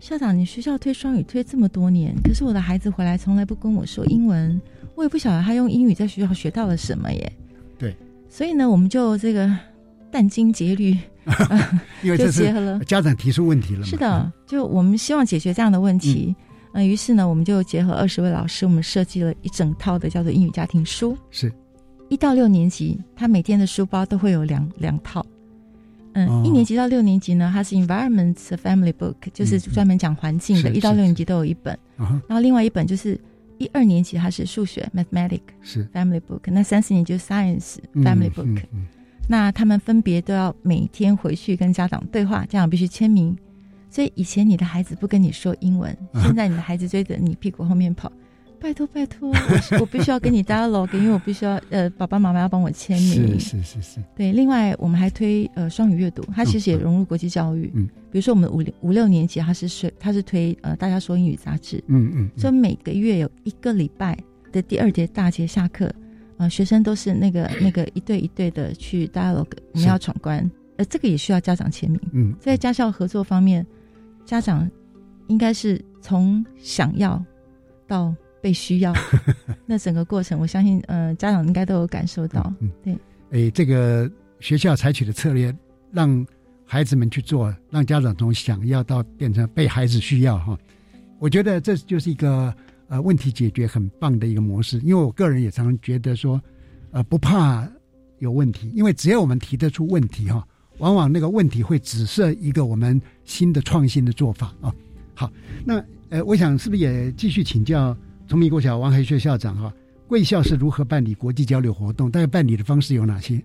[0.00, 4.58] 校长，你学校推双语推这么多年，可是我的孩子回来从来不跟我说英文，
[4.94, 7.32] 我也不晓得他用英语在学校学到了什么耶。
[7.78, 7.94] 对，
[8.28, 9.46] 所以呢，我们就这个
[10.10, 10.96] 殚精竭虑，
[12.02, 12.50] 因为这是
[12.86, 13.84] 家长提出问题了。
[13.84, 16.34] 是的，就我们希望解决这样的问题。
[16.72, 21.14] 嗯，于是呢，我们就结合二十位老师，我们设计了一整套的叫做英语家庭书。
[21.30, 21.52] 是，
[22.08, 25.24] 一到六年级，他每天的书包都会有两两套。
[26.14, 30.70] 嗯，一年级到六年级呢，它是 Environment Family Book，就是专门讲环境的。
[30.70, 33.20] 一到六年级都有一本，然后另外一本就是
[33.58, 38.62] 一二年级它是数学 Mathematic 是 Family Book，那三四年级 Science Family Book。
[39.28, 43.36] 那他们分别都要每天回去跟家长对话，家长必须签名。
[43.88, 48.10] 所以以前你的孩子不跟你说英文，现在你的孩子追着你屁股后面跑。
[48.60, 53.40] 拜托拜托，我我必须要跟你 dialogue，因为我必须要呃，爸爸妈妈要帮我签名。
[53.40, 54.04] 是是是是。
[54.14, 57.70] 对，另外我们还推呃双语阅读，它其实也融入国际教育。
[57.74, 57.88] 嗯。
[58.10, 61.82] 比如说我们五五六年级，它是是它是推呃大家说英语杂志。
[61.86, 62.30] 嗯嗯。
[62.36, 64.16] 所以每个月有一个礼拜
[64.52, 65.90] 的第二节大节下课，
[66.36, 71.98] 呃，学生都是那个 那个一对一对的去 dialogue，我们要闯关，呃，这个也需要家长签名。
[72.12, 72.34] 嗯。
[72.38, 73.66] 在家校合作方面，
[74.26, 74.70] 家长
[75.28, 77.24] 应该是从想要
[77.88, 78.14] 到。
[78.40, 78.94] 被需要，
[79.66, 82.52] 那整个过程，我相信，呃，家长应该都有感受到。
[82.60, 82.96] 嗯，对。
[83.30, 85.54] 诶，这个学校采取的策略，
[85.92, 86.26] 让
[86.64, 90.58] 孩子们去做，让家长从想要到变成被孩子需要，哈。
[91.18, 92.52] 我觉得这就是一个
[92.88, 94.78] 呃问题解决很棒的一个模式。
[94.78, 96.40] 因为我个人也常常觉得说，
[96.92, 97.68] 呃，不怕
[98.18, 100.44] 有问题，因为只要我们提得出问题，哈，
[100.78, 104.74] 往往那个问题会指涉一个我们新的创新的做法啊。
[105.14, 105.30] 好，
[105.64, 107.96] 那呃，我想是不是也继续请教？
[108.30, 109.74] 崇明国小王海学校长哈，
[110.06, 112.08] 贵校是如何办理国际交流活动？
[112.08, 113.42] 大概办理的方式有哪些？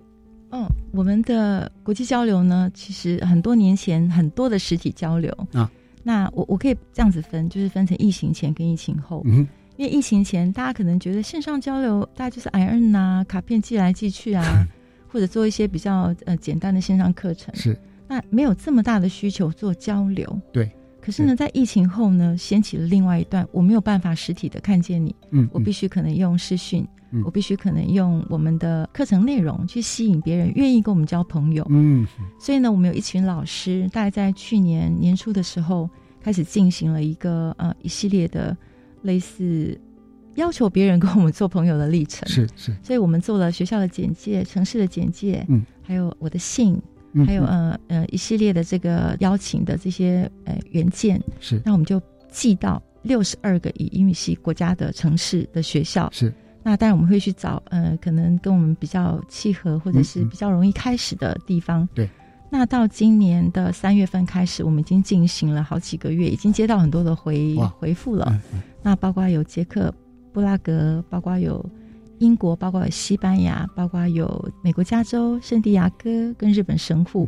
[0.51, 5.71] 嗯，我们的国际交流呢，其实很多年前很多的实体交流啊。
[6.03, 9.23] 那我我可以这样子分，就是分成疫情前跟疫情后。
[9.25, 14.67] 嗯，因为疫情前大家可能觉得线上交流，大家就是 I N 呐，卡片寄来寄去啊，
[15.09, 17.55] 或者做一些比较呃简单的线上课程。
[17.55, 17.75] 是，
[18.07, 20.39] 那没有这么大的需求做交流。
[20.53, 20.69] 对。
[21.05, 26.83] 可是呢，在疫情后呢，掀起了另外一段，我没有办法实体的看见你，嗯，我必须可能用视讯，
[27.23, 32.07] 我必须可能用我们的课程内容去吸引别人愿意跟我们交朋友，嗯，
[32.39, 35.87] 所以呢，我们有一群老师，大概在去年年初的时候
[36.23, 38.57] 开始进行了一个呃一系列的
[39.03, 39.79] 类似
[40.33, 46.81] 要求别人跟我们做朋友的历程，是是，所以我们做了学校的简介、城市的简介，嗯，还有我的信。
[47.25, 51.61] 还有呃呃一系列的这个邀请的这些呃原件，是。
[51.63, 52.01] 那我们就
[52.31, 56.33] 寄到六十二个以英语系国家的城市的学校，是。
[56.63, 62.09] 那当然我们会去找呃可能跟我们比较契合或者是比较容易开始的地方，对。
[62.49, 68.37] 那到今年的三月份开始，我们已经进行了好几个月，已经接到很多的回回复了。
[68.81, 69.93] 那包括有捷克
[70.33, 71.63] 布拉格，包括有。
[72.19, 77.27] 英国包括西班牙，包括有美国加州、圣地亚哥跟日本神户。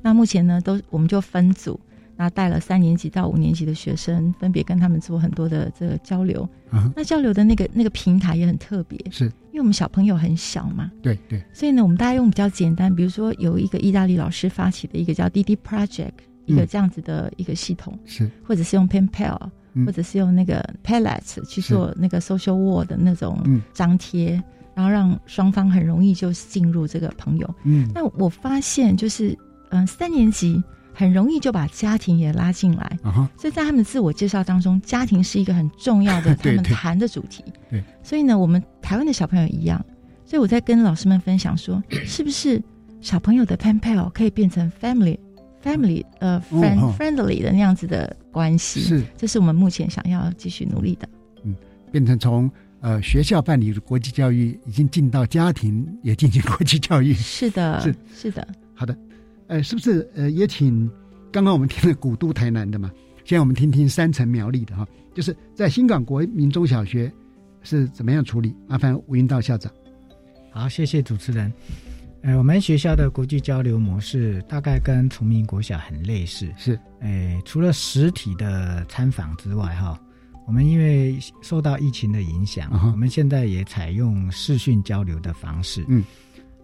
[0.00, 1.78] 那目前呢，都我们就分组，
[2.16, 6.48] 那带了三年级到五年级的学生，分别跟他们做很多的这个交流。
[6.94, 10.90] 那交流的那个那个平台也很特别，是因为我们小朋友很小嘛。
[11.02, 11.42] 对对。
[11.52, 16.12] 所以呢，我们大家用比较简单，比如说有一个意大利老师发起的一个叫滴滴 Project，
[16.46, 19.50] 一个这样子的一个系统，是或者是用 PenPal。
[19.84, 23.38] 或者是用那个 pallets 去做那个 social wall 的那种
[23.72, 24.42] 张贴，
[24.74, 27.54] 然后让双方很容易就进入这个朋友。
[27.64, 29.36] 嗯，那我发现就是，
[29.70, 30.62] 嗯，三年级
[30.92, 32.98] 很容易就把家庭也拉进来，
[33.36, 37.44] 所以在他们自我介绍当中，家庭是一个很重要的 他们谈的主题。
[37.70, 39.84] 对，所以呢，我们台湾的小朋友一样，
[40.24, 42.62] 所以我在跟老师们分享说， 是不是
[43.00, 44.68] 小朋友的 pen pal 可以变成
[45.68, 51.08] family？family 呃，friend friendly 的那样子的关系，是，这是我们目前想要继续努力的。
[51.44, 51.54] 嗯，
[51.92, 52.50] 变成从
[52.80, 57.12] 呃学校办理的国际教育，已经进到家庭也进行国际教育。
[57.14, 58.46] 是的， 是是的。
[58.74, 58.96] 好的，
[59.48, 60.90] 呃，是不是呃也请
[61.30, 62.90] 刚刚我们听了古都台南的嘛，
[63.24, 67.12] 现在我们听听三城苗栗的哈，就是在新港国民中小学
[67.62, 68.54] 是怎么样处理？
[68.66, 69.70] 麻烦吴云道校长。
[70.50, 71.52] 好，谢谢主持人。
[72.22, 79.98] 呃，我们学校的国际交流模式大概跟崇明国小很类似，是，呃，除了实体的参访之外，哈，
[80.46, 85.84] 我们因为受到疫情的影响，我们现在也采用视讯交流的方式。
[85.88, 86.04] 嗯，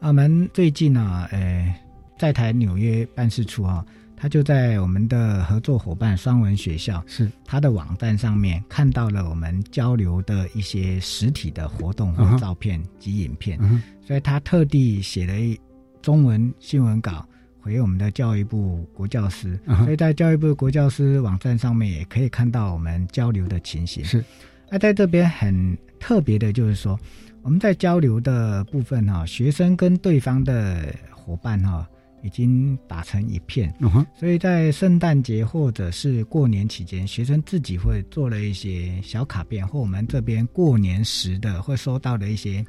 [0.01, 1.75] 我们最近呢，呃，
[2.19, 3.85] 在台纽约办事处啊，
[4.17, 13.59] 他就在我们的合作伙伴双文学校是他的网站上面看到了我们交流的一些实体的活动和照片及影片。
[14.07, 15.59] 所以他特地写了一
[16.01, 17.27] 中文新闻稿
[17.61, 24.05] 回我们的教育部国教司，所以在教育部国教司网站上面也可以看到我们交流的情形。
[24.05, 24.23] 是，
[24.71, 26.99] 那在这边很特别的就是说，
[27.43, 31.89] 我们在交流的部分哈，学生跟对方的伙伴哈。
[32.25, 33.73] 已经打成一片，
[34.19, 42.65] 所以在圣诞节或者是过年期间，学生自己会做了一些小卡片，或我们这边过年时的会收到的一些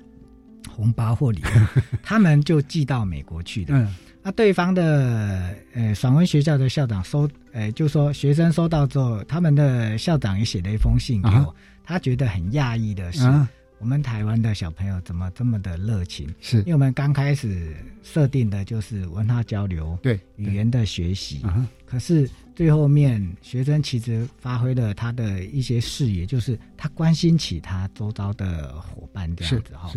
[0.70, 3.74] 红包或礼物， 他们就寄到美国去的。
[3.74, 13.22] 嗯，那对方的呃爽文学校的校长收，呃就说学生收到之后，他们的校长也写了一封信给我，他觉得很讶异的是。
[13.86, 16.28] 我们台湾的小朋友怎么这么的热情？
[16.42, 21.46] 是因为我们刚开始设定的就是文化交流，对语言的学习。
[21.86, 29.94] 可是最后面学生其实发挥了他的一些视野，就是他关心起他周遭的伙伴这样子哈。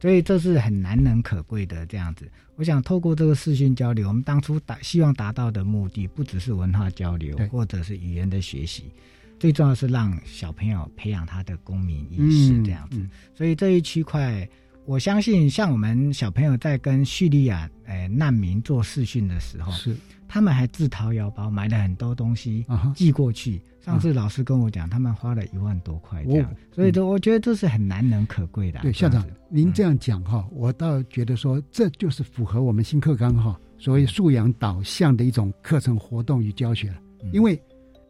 [0.00, 2.28] 所以这是很难能可贵的这样子。
[2.56, 8.90] 我想透过这个视讯交流，我们当初达希望达到的目的，不只是文化交流，或者是语言的学习。
[9.38, 13.08] 最重要是让小朋友培养他的公民意识，这样子。
[13.34, 14.48] 所以这一区块，
[14.84, 23.62] 我相信像我们小朋友在跟叙利亚诶难民做视讯的时候，是他们还自掏腰包买了很多东西寄过去。
[23.80, 26.54] 上次老师跟我讲，他们花了一万多块这样。
[26.74, 28.80] 所以这我觉得这是很难能可贵的。
[28.80, 36.96] 对校长，您这样讲哈，我倒觉得说这就是符合我们新课纲哈所谓素养导向的一种课程活动与教学了。
[37.32, 37.56] 因为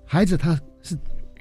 [0.07, 0.97] 孩子他是。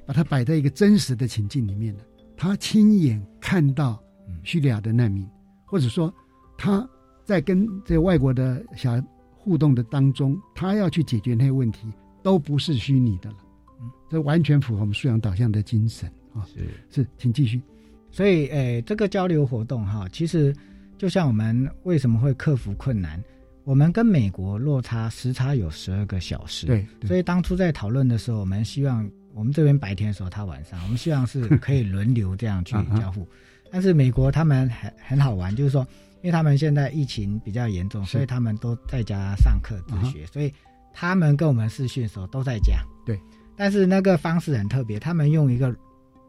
[0.07, 2.03] 把它摆在一个真实的情境里面的，
[2.37, 4.01] 他亲眼看到
[4.41, 5.27] 叙利亚的难民，
[5.65, 6.11] 或者说
[6.57, 6.89] 他
[7.25, 9.03] 在跟这外国的小
[9.35, 11.89] 互动的当中，他要去解决那些问题，
[12.23, 13.35] 都不是虚拟的了。
[13.81, 16.47] 嗯，这完全符合我们素养导向的精神啊。
[16.53, 17.61] 是是，请继续。
[18.09, 20.55] 所以，诶，这个交流活动哈，其实
[20.97, 23.21] 就像我们为什么会克服困难，
[23.65, 26.65] 我们跟美国落差时差有十二个小时。
[26.65, 29.05] 对，所以当初在讨论的时候，我们希望。
[29.37, 33.27] 我们这边白天的时候，他晚上，我们希望是可以轮流这样去 交互。
[33.71, 35.85] 但是美国他们很很好玩，就是说，
[36.21, 40.51] 因为他们现在疫情比较严重，所以他们都在家上课自学，所以
[40.91, 42.81] 他们跟我们视讯的时候都在家。
[43.05, 43.19] 对，
[43.55, 45.75] 但是那个方式很特别，他们用一个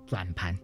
[0.06, 0.54] 转盘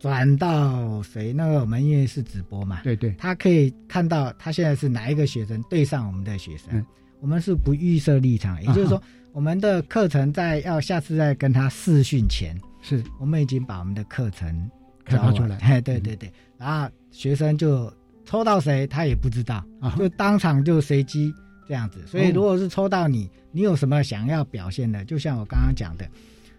[0.00, 1.32] 转到谁？
[1.32, 6.84] 那个我们因为是直播嘛，对对，他可以看到他现在是哪一个学生对上我们的学生，
[7.20, 9.00] 我们是不预设立场，也就是说。
[9.36, 14.70] 我们的课程在要下次再跟他试训前，是我们已经把我们的课程
[15.04, 15.56] 开发出来。
[15.58, 17.92] 哎，对对对，然后学生就
[18.24, 19.62] 抽到谁，他也不知道，
[19.98, 21.30] 就当场就随机
[21.68, 22.02] 这样子。
[22.06, 25.04] 所以，如果是抽到你，你有什么想要表现的？
[25.04, 26.08] 就像我刚刚讲的，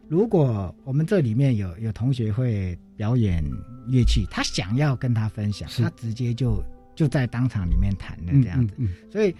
[0.07, 3.43] 如果我们这里面有有同学会表演
[3.88, 6.63] 乐器，他想要跟他分享，他直接就
[6.95, 8.75] 就在当场里面弹的这样子。
[9.11, 9.36] 所以。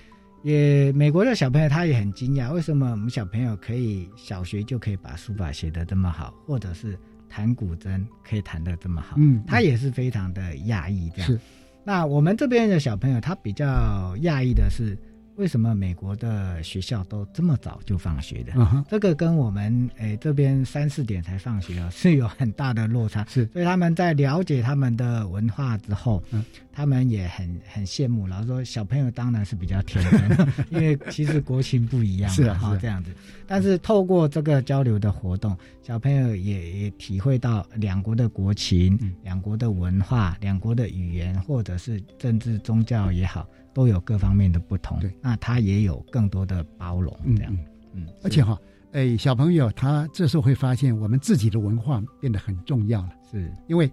[0.48, 9.18] 也美国的小朋友他也很惊讶，为什么我们小朋友可以小学就可以把书法写得这么好，或者是弹古筝可以弹得这么好？
[9.20, 11.10] 嗯，他也是非常的讶异。
[11.10, 11.38] 这样，是。
[11.84, 14.98] 那我们这边的小朋友他比较讶异的是。
[15.38, 18.54] 为什么美国的学校都这么早就放学的？
[18.90, 23.24] 这个跟我们诶这边三四点才放学啊，是有很大的落差。
[23.30, 28.28] 是，所以他们在了解他们的文化之后，嗯，他们也很很羡慕。
[28.28, 33.12] 然后说小朋友当然是比较天真， 因为其实国情不一样，是啊，哈这样子。
[33.46, 43.48] 但是透过这个交流的活动，小朋友也也体会到两国的国情、两国的文化、两国的语言，或者是政治宗教也好。
[43.78, 47.58] 都有各方面的不同，对，那他也有更多的包容，这样，
[47.94, 48.60] 嗯，而且哈，
[48.92, 53.52] 哎，小朋友他这时候会发现，我们自己的文化变得很重要了，是。
[53.68, 53.88] 因为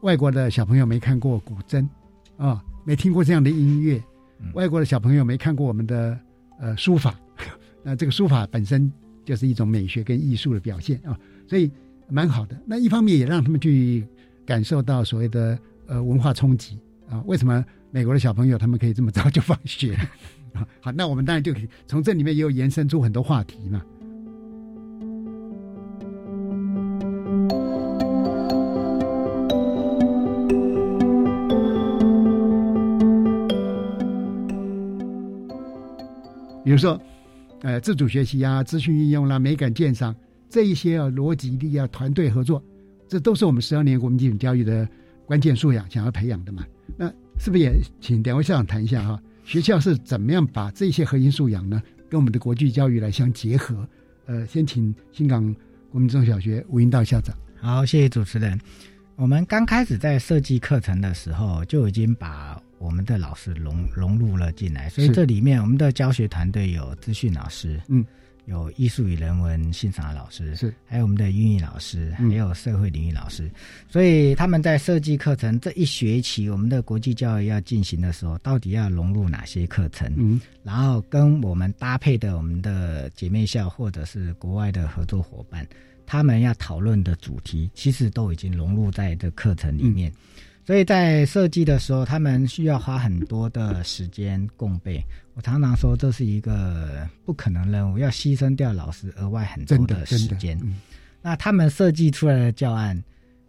[0.00, 1.86] 外国的小朋友没看过古筝，
[2.36, 4.02] 啊，没听过这样的音乐，
[4.54, 6.18] 外国的小朋友没看过我们的
[6.58, 7.14] 呃书法，
[7.84, 8.92] 那这个书法本身
[9.24, 11.16] 就是一种美学跟艺术的表现啊，
[11.46, 11.70] 所以
[12.08, 12.60] 蛮好的。
[12.66, 14.04] 那一方面也让他们去
[14.44, 15.56] 感受到所谓的
[15.86, 16.76] 呃文化冲击
[17.08, 17.64] 啊，为什么？
[17.94, 19.94] 美国的小朋友，他们可以这么早就放学，
[20.80, 23.82] 好，那我们当然就可以从这里面也有延伸出很多话题嘛。
[36.64, 36.98] 比如说，
[37.60, 40.16] 呃，自主学习啊，资讯应用啦，美感鉴赏
[40.48, 42.64] 这一些啊，逻辑力啊，团队合作，
[43.06, 44.88] 这都是我们十二年国民基本教育的
[45.26, 46.64] 关键素养，想要培养的嘛。
[46.96, 47.12] 那
[47.42, 49.20] 是不是也请两位校长谈一下哈？
[49.44, 53.84] 学校是怎么样把这些核心素养呢，跟我们的国际教育来相结合？
[54.26, 55.52] 呃，先请新港
[55.90, 57.36] 国民中小学吴英道校长。
[57.60, 58.56] 好，谢谢主持人。
[59.16, 68.06] 我们刚开始在设计课程的时候，就已经把我们的老师融融入了进来，所以这里面我们的教学团队有资讯老师，嗯，
[68.46, 73.50] 有艺术与人文欣赏老师，是，还有我们的英语老师，还有社会领域老师，
[73.88, 80.12] 所以他们在设计课程这一学期，我们的国际教育要进行的时候，到底要融入哪些课程？
[80.16, 85.66] 嗯，然后跟我们搭配的我们的姐妹校或者是国外的合作伙伴，
[86.04, 90.12] 他们要讨论的主题，其实都已经融入在这课程里面。
[90.72, 95.04] 所以在设计的时候，他们需要花很多的时间共备。
[95.34, 100.58] 我常常说，这是一个不可能任务，要牺牲掉老师额外很多的时间。
[101.20, 102.98] 那他们设计出来的教案，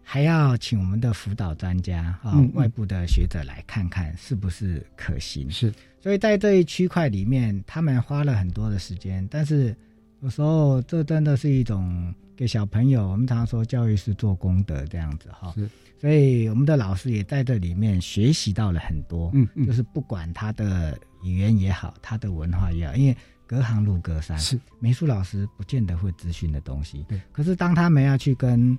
[0.02, 5.50] 还要请我们的辅导专家啊、外部的学者来看看是不是可行。
[5.50, 9.26] 是，所以在这一区块里面，他们花了很多的时间。
[9.32, 9.74] 但是
[10.20, 15.54] 有时候，这真的是一种给小朋友，我们常说教育是做功德这样子哈。
[15.56, 15.70] 是。
[16.04, 23.16] 所以我们的老师也在这里面学习到了很多，嗯嗯，就是不管他的语言也好，他的文化也好，因为
[23.48, 27.18] 隔行如隔山，是美术老师不见得会资讯的东西，对。
[27.32, 28.78] 可是当他们要去跟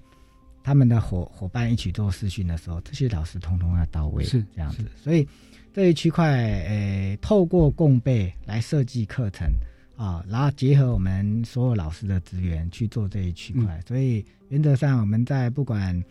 [0.63, 4.85] 他们的伙伙伴一起做试训的时候，这些老师通通要到位，是这样子。
[4.95, 5.27] 所以
[5.73, 9.51] 这一区块，呃，透过共备来设计课程
[9.97, 13.81] 啊，然后结合我们所有老师的资源去做这一区块。
[13.89, 16.05] 所以原则上我们在不管。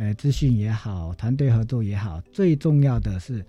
[0.00, 3.44] 呃，资讯也好，团队合作也好，最重要的是，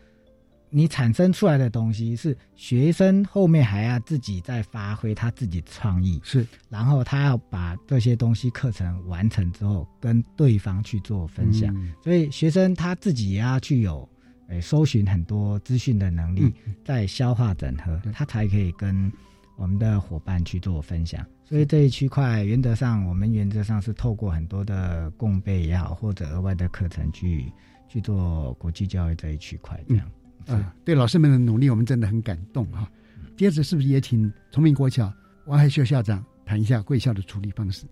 [0.69, 11.73] 你产生出来的东西是学生后面还要自己再发挥他自己的创意，是，然后他要把这些东西课程完成之后跟对方去做分享，
[12.03, 14.05] 所以学生他自己也要去有，
[14.49, 19.09] 呃，搜寻很多资讯的能力，再消化整合，他才可以跟
[19.61, 21.23] 我们的伙伴去做分享。
[21.45, 27.45] 所以这一区块，原则上我们原则上是透过很多的共备也好，或者额外的课程去
[27.87, 30.11] 去做国际教育这一区块这样。
[30.47, 32.89] 啊，对老师们的努力，我们真的很感动哈。
[33.37, 35.13] 接着是不是也请崇明国小
[35.45, 37.85] 王海秀校长谈一下贵校的处理方式？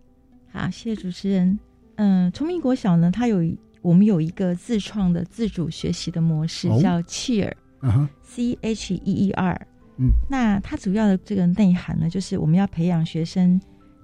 [0.52, 1.60] 好，谢谢主持人。
[1.98, 3.44] 嗯，崇明国小呢，它有
[3.84, 9.68] 我们有一个自创的自主学习的模式，叫 Cheer，C H E E R。
[10.02, 13.60] 嗯，那它主要的这个内涵呢，就是我们要培养学生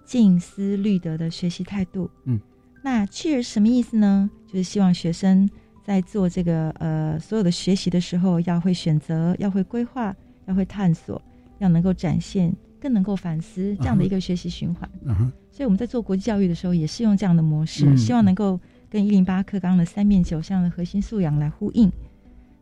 [0.05, 2.11] 静思虑德的学习态度。
[2.25, 2.37] 嗯，
[2.83, 4.29] 那 cheer 什么意思呢？
[4.45, 5.49] 就是希望学生
[5.85, 10.13] 在做这个呃所有的学习的时候，要会选择，要会规划，
[10.47, 11.21] 要会探索，
[11.59, 14.89] 要能够展现，更能够反思这样的一个学习循环。
[15.05, 21.89] 嗯哼，所以我们在做国际教育的时候，也是用这样的模式，希望能够跟一零八课纲的三面九项的核心素养来呼应。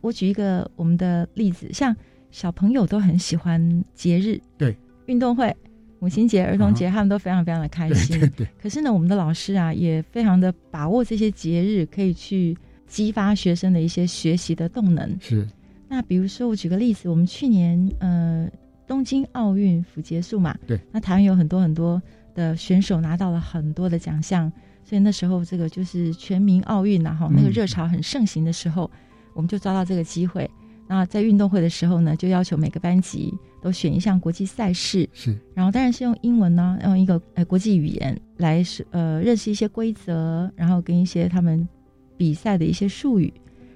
[0.00, 1.94] 我举一个我们的例子，像。
[2.34, 4.76] 小朋友都很喜欢节日，对
[5.06, 5.56] 运动会、
[6.00, 8.18] 母亲节、儿童节，他们都非常非常的开心。
[8.18, 8.48] 对对。
[8.60, 12.58] 可是呢，我们的老师啊，也非常的把握这些节日，可以去
[12.88, 15.16] 激发学生的一些学习的动能。
[15.20, 15.46] 是。
[15.86, 18.50] 那比如说，我举个例子，我们去年呃
[18.84, 20.80] 东京奥运服结束嘛，对。
[20.90, 22.02] 那台湾有很多很多
[22.34, 24.50] 的选手拿到了很多的奖项，
[24.82, 28.90] 所以那时候这个就是全民奥运啊，哈，那个热潮很盛行的时候，
[29.34, 30.50] 我们就抓到这个机会。
[30.94, 41.68] 那在运动会的时候呢，就要求每个班级都选一项国际赛事，是，然后当然是用英文呢，用一个呃国际语言来是呃认识一些规则，然后跟一些他们
[42.16, 43.32] 比赛的一些术语，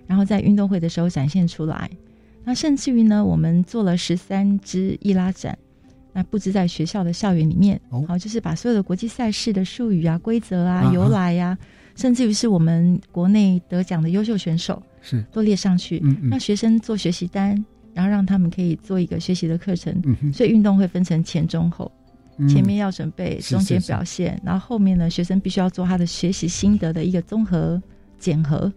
[0.06, 1.90] 然后在运动会的时候展现出来。
[2.44, 5.58] 那甚至于呢，我们做了十三支易拉展，
[6.12, 11.58] 那布置在学校的校园里面，好，就是把所有的国际赛事的术语啊、规则啊、由来呀，
[11.96, 14.80] 甚至于是我们国内得奖的优秀选手。
[15.08, 20.02] 是都列上去，让学生做学习单，然后让他们可以做一个学习的课程。
[20.32, 21.90] 所以运动会分成前、中、后，
[22.48, 27.82] 前面要准备，中间表现，然后后面呢，学生必须要做他的学习心得的一个综合
[28.18, 28.72] 检核。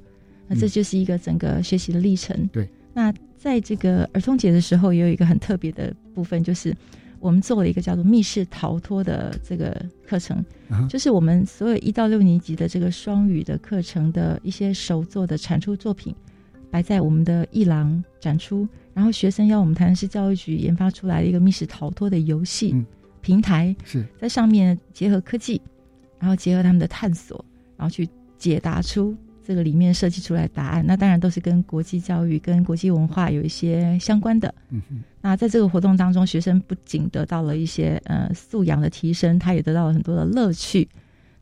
[0.48, 2.48] 那这就是一个整个学习的历程。
[2.52, 2.68] 对。
[2.94, 6.76] 那在这个儿童节的时候，也有一个很特别的部分，就是
[7.22, 10.44] 我们做了一个叫做密室逃脱的这个课程，
[10.90, 16.14] 就是我们所有一到六年级的这个双语的课程的一些手作的产出作品。
[16.72, 22.74] 摆在我们的艺廊展出，然后学生要我们台南市教育局研发出来的一个密室逃脱的游戏
[23.20, 25.62] 平台，是在上面结合科技，
[26.18, 27.44] 然后结合他们的探索，
[27.76, 28.08] 然后去
[28.38, 29.14] 解答出
[29.46, 30.82] 这个里面设计出来的答案。
[30.88, 34.56] 那当然都是跟国际教育、跟国际文化有一些相关的。
[34.70, 34.82] 嗯
[35.22, 40.88] 那在这个活动当中，学生不仅得到了一些呃素养的提升，他也得到了很多的乐趣。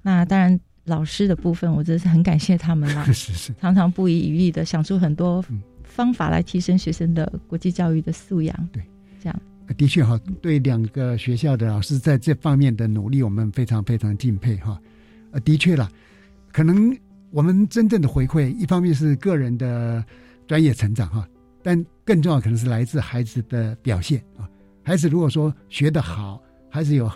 [0.01, 0.59] 那当然。
[0.85, 5.43] 老师的部分，我真的是很感谢他们啦， 是是，常常不遗余力的想出很多
[5.83, 8.69] 方法来提升学生的国际教育的素养。
[8.73, 8.81] 对，
[9.21, 9.41] 这样
[9.77, 14.81] 的确哈，对两个学校的老师在这方面的努力，我们非常非常敬佩哈。
[15.29, 15.87] 呃，的确啦，
[16.51, 16.97] 可能
[17.29, 20.03] 我们真正的回馈，一方面是个人的
[20.47, 21.27] 专业成长哈，
[21.61, 24.49] 但更重要可能是来自孩子的表现啊。
[24.81, 27.07] 孩子如果说学得好，孩子有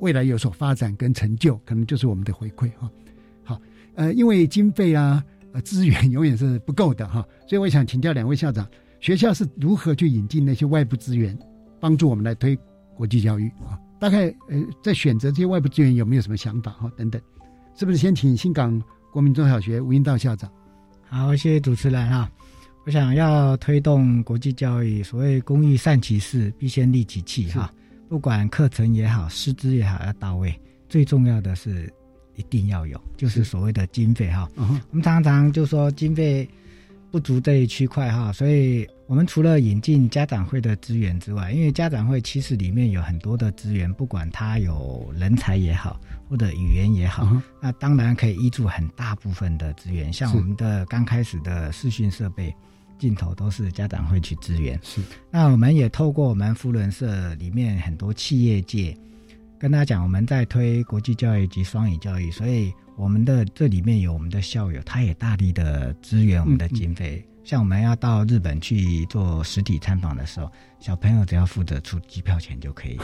[0.00, 2.90] 未来有所发展跟成就，可能就是我们的回馈哈。
[3.44, 3.60] 好，
[3.94, 5.22] 呃，因为经费啊、
[5.52, 8.66] 呃资源永远是不够的哈，所以我想请教两位校长，
[8.98, 11.38] 学校是如何去引进那些外部资源，
[11.78, 12.58] 帮助我们来推
[12.96, 13.78] 国际教育啊？
[14.00, 16.90] 大概呃，在选择这些外部资源有没有什么想法哈？
[16.96, 17.22] 等等，
[17.76, 18.82] 是不是先请新港
[19.12, 20.50] 国民中小学吴英道校长？
[21.08, 22.28] 好，谢谢主持人哈。
[22.84, 27.72] 我想要推动国际教育，所谓工欲善其事，必先利其器哈。
[28.08, 30.52] 不管课程也好，师资也好，要到位。
[30.88, 31.90] 最重要的是
[32.34, 34.48] 一定要有，就是所谓的经费哈。
[34.56, 36.46] 我们常常就说经费
[37.12, 52.52] 不足这一区块哈，所以我们除了引进家长会的资源之外，因为家长会其实里面有很多的资源，不管它有人才也好，或者语言也好，那当然可以依注很大部分的资源，像我们的刚开始的视讯设备。
[53.02, 55.02] 镜头都是家长会去支援，是。
[55.28, 58.96] 那我们也透过我们福伦社里面很多企业界，
[59.58, 67.20] 跟他讲我们在推国际教育及双语教育，所以我们的这里面有我们的校友，他也大力的支援我们的经费。
[67.42, 70.48] 像我们要到日本去做实体参访的时候，
[70.78, 72.96] 小朋友只要负责出机票钱就可以。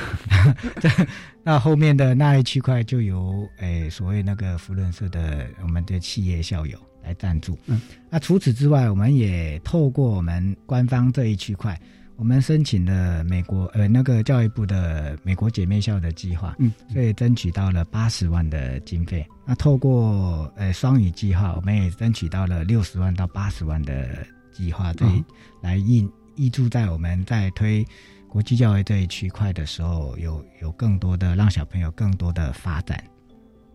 [1.43, 6.79] 那后面的那一区块就由诶所谓那个福伦社的我们的企业校友。
[7.09, 7.59] 来赞助。
[7.67, 7.81] 嗯，
[8.11, 11.81] 那除此之外，我们也透过我们官方这一区块，
[12.17, 19.27] 我们申请了美国呃那个教育部的美国姐妹校的计划，嗯，所以争取到了八十万的经费。
[19.47, 25.07] 那透过呃双语计划，我们也争取到了六十万到八十万的计划，这
[25.63, 26.07] 来印
[26.37, 27.83] 挹注在我们在推
[28.29, 33.03] 国际教育这一区块的时候，有有更多的让小朋友更多的发展。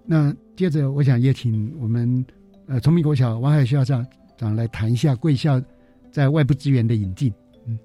[0.05, 2.23] 那接着，我想也请我们。
[2.68, 4.05] 呃，崇明国小王海校长
[4.38, 5.61] 长来谈一下贵校
[6.11, 7.34] 在外部资源的引进。
[7.68, 7.78] 嗯，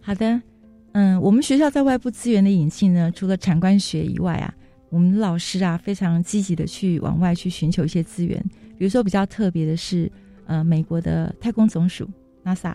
[0.00, 0.40] 好的，
[0.92, 4.54] 嗯，我们学校在外部资源的引进呢，除了产官学以外啊，
[4.90, 8.40] 我们的老师啊非常积极的去往外去寻求一些资源。
[8.78, 10.10] 比如说比较特别的是，
[10.46, 12.08] 呃，美国的太空总署
[12.44, 12.74] NASA，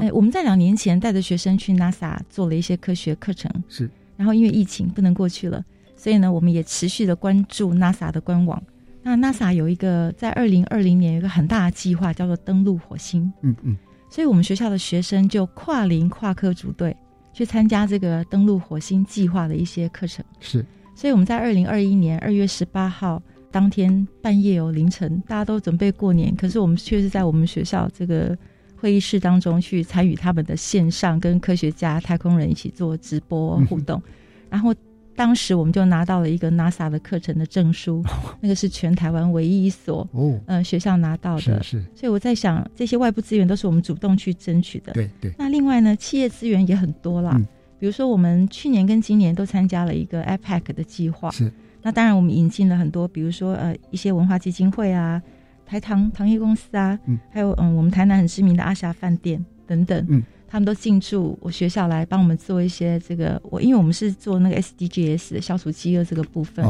[0.00, 3.88] 哎，我们在两年前带着学生去 NASA 做了一些科学课程，是。
[4.16, 5.64] 然后因为疫情不能过去了，
[5.96, 8.60] 所以呢，我们也持续的关注 NASA 的官网。
[9.02, 13.32] 那 NASA 有一个在二零二零年有一个很大的计划，叫做登陆火星。
[13.42, 13.76] 嗯嗯，
[14.10, 16.94] 所以我们学校的学生就跨龄跨科组队
[17.32, 20.22] 去参加这个登陆火星计划的一些课程。
[20.40, 28.36] 是，所以我们在二零二一年二月十八号当天半夜哦凌晨，大家都准备过年，可是我们却是在我们学校这个
[28.76, 34.02] 会议室当中去参与他们的线上跟科学家、太空人一起做直播互动，
[34.50, 34.74] 然后。
[35.18, 38.04] 当时我们就拿到了一个 NASA 的课程的证书，
[38.40, 41.40] 那个是全台湾唯一一所哦，嗯，学校拿到的。
[41.40, 44.92] 是是，所以我在想，这些外部资源都是我们主动去争取的。
[44.92, 45.32] 对对。
[45.36, 47.36] 那另外呢，企业资源也很多啦。
[47.80, 51.32] 比如说我们去年跟今年都参加了一个 IPAC 的计划。
[51.32, 51.52] 是。
[51.82, 55.20] 那当然，我们引进了很多，比如说呃一些文化基金会啊，
[55.66, 60.22] 台糖糖业公司啊，嗯，还有嗯我们台南很知名的阿霞饭店等等，嗯。
[60.50, 66.64] 他们都进驻我学校来帮我们做一些这个，我因为我们是做那个 SDGs 消除饥饿这个部分，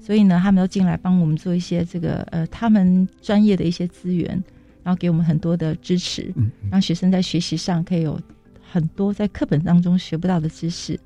[0.00, 4.42] 所以呢，他们都进来帮我们做一些这个呃，他们专业的一些资源，
[4.82, 6.32] 然后给我们很多的支持，
[6.70, 8.18] 让学生在学习上可以有
[8.62, 10.98] 很多在课本当中学不到的知识，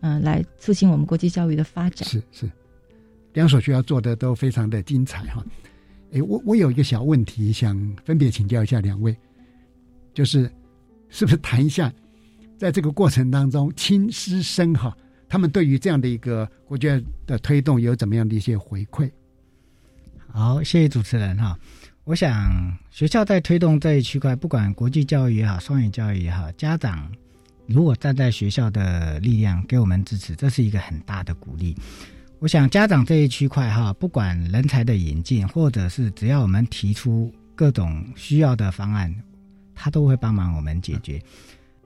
[0.00, 2.06] 嗯，来促进我们国际教育的发展。
[2.06, 2.50] 是是，
[3.32, 5.42] 两所学校做的都非常的精彩哈。
[6.12, 9.16] 哎，我我有一个小问题想分别请教一下两位，
[10.12, 10.50] 就是。
[11.08, 11.92] 是不是谈一下，
[12.58, 14.96] 在这个过程当中，亲师生哈，
[15.28, 19.10] 他们对于这样的一个国家的推动有怎么样的一些回馈？
[20.28, 21.58] 好，谢谢主持人哈。
[22.04, 27.10] 我想学校在推动这一区块，不管国际教育也好，双语教育也好，家长
[27.66, 31.76] 如果站在学校的力量给我们支持，这是一个很大的鼓励。
[32.38, 39.12] 我想家长这一区块哈，不管人才的引进，或者是只要我们提出各种需要的方案。
[39.76, 41.22] 他都会帮忙我们解决。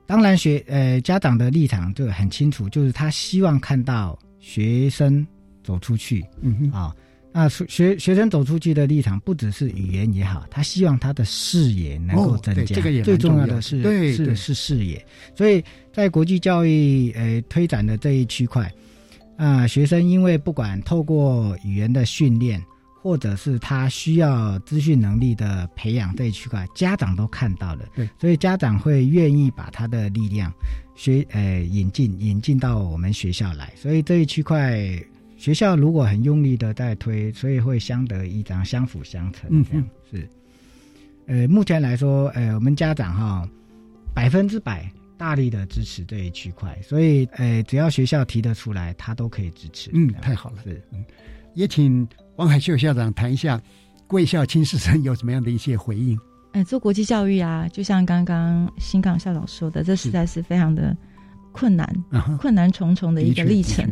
[0.07, 5.25] 当然，学呃家长的立场就很清楚，就是他希望看到学生
[5.63, 6.25] 走出去。
[6.41, 6.93] 嗯啊，
[7.31, 12.75] 那学学生走出去的立场不只是语言也好，他希望他的视野能够增加。
[12.75, 13.81] 这个也最重要的是
[14.13, 15.05] 是是视野。
[15.35, 15.63] 所以
[15.93, 18.69] 在国际教育呃推展的这一区块
[19.37, 22.61] 啊，学生因为不管透过语言的训练。
[23.01, 30.53] 或者是他需要资讯能力的培养这一区块，家长都看到了，对，所以家长会愿意把他的力量
[30.95, 34.79] 学呃引进引进到我们学校来，所以这一区块
[35.35, 40.29] 学校如果很用力的在推，所以会相得益彰，相辅相成，这样是。
[41.25, 43.49] 呃，目前来说，呃，我们家长哈
[44.13, 49.89] 百分之百大力的支持这一区块，所以呃，只要学校提得出来，他都可以支持。
[49.93, 50.57] 嗯，太好了。
[50.63, 51.03] 是，嗯，
[51.53, 53.61] 也请王海秀校长谈一下
[54.07, 56.17] 贵校亲师生有什么样的一些回应。
[56.53, 60.95] 哎，做国际教育啊，就像刚刚新港校长说的，这实在是非常的
[61.51, 61.87] 困难，
[62.37, 63.87] 困难重重的一个历程。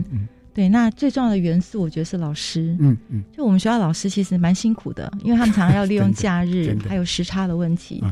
[0.54, 2.76] 对，那最重要的元素，我觉得是老师。
[2.80, 8.04] 嗯嗯，就我们学校老师其实蛮辛苦的，因为他们常常要利用 假日，还有时差的问题。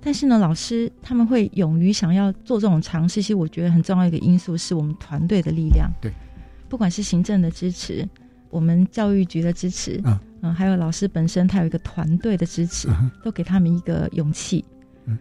[0.00, 5.90] 但是呢，老师他们会勇于想要做这种尝试，其实我觉得很重要一个因素是我们团队的力量。
[6.00, 6.12] 对，
[6.68, 8.08] 不管是行政的支持，
[8.56, 10.00] 我们教育局的支持，
[10.40, 12.88] 嗯，还有老师本身他有一个团队的支持，
[13.22, 14.64] 都给他们一个勇气。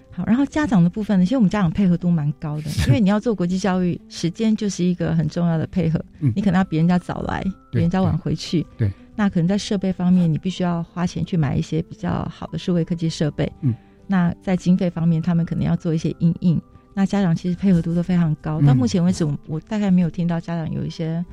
[0.09, 6.03] 好，然后家长的部分呢，其实我们家长配合度蛮高的，因为你要做国际教育，时间就是一个很重要的配合。
[6.19, 8.65] 你可能要比人家早来，比人家晚回去。
[8.77, 13.51] 对，那可能在设备方面，你必须要花钱去买一些比较好的数位科技设备。
[13.61, 13.75] 嗯，
[14.07, 16.59] 那在经费方面，他们可能要做一些应应。
[16.95, 21.23] 那家长其实配合度都非常高，到目前为止，我我大概没有听到家长有一些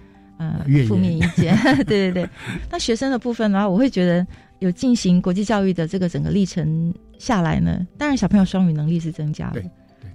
[0.42, 1.56] 呃负面意见。
[1.86, 2.28] 对对对，
[2.70, 4.26] 那学生的部分的话，我会觉得
[4.58, 6.92] 有进行国际教育的这个整个历程。
[7.18, 9.62] 下来呢，当然小朋友双语能力是增加的，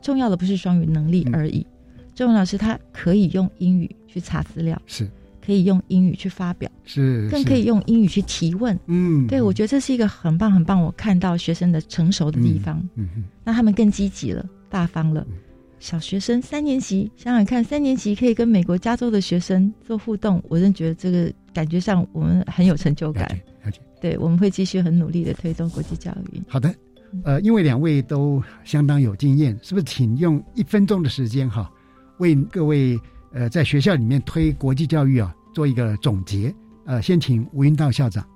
[0.01, 1.65] 重要的不是双语能力而已，
[2.13, 5.09] 重要的是他可以用英语去查资料，是，
[5.45, 15.25] 可以用英语去发表，是，更可以用英语去提问，嗯，对，我觉得这是一个很棒很棒，我看到学生的成熟的地方，嗯嗯，那他们更积极了，大方了，
[15.79, 23.39] 小学生三年级想想看，三年级可以跟美国加州的学生做互动，我真觉得这个感觉上我们很有成就感，
[24.01, 26.73] 对，我们会继续很努力的推动国际教育，好的。
[27.23, 29.83] 呃，因为两位都相当有经验，是不是？
[29.85, 31.71] 请用一分钟的时间哈，
[32.17, 32.99] 为各位
[33.31, 36.53] 呃在学校里面推国际教育啊做一个总结。
[36.85, 38.27] 呃，先请吴云道校长。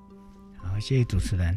[0.81, 1.55] 好，谢谢主持人。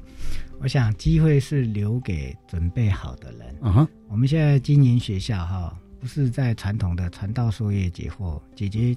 [0.61, 3.57] 我想机会是留给准备好的人。
[3.63, 8.95] 嗯哼，我们现在经营学校哈，不是在传统的传道授业解惑，解决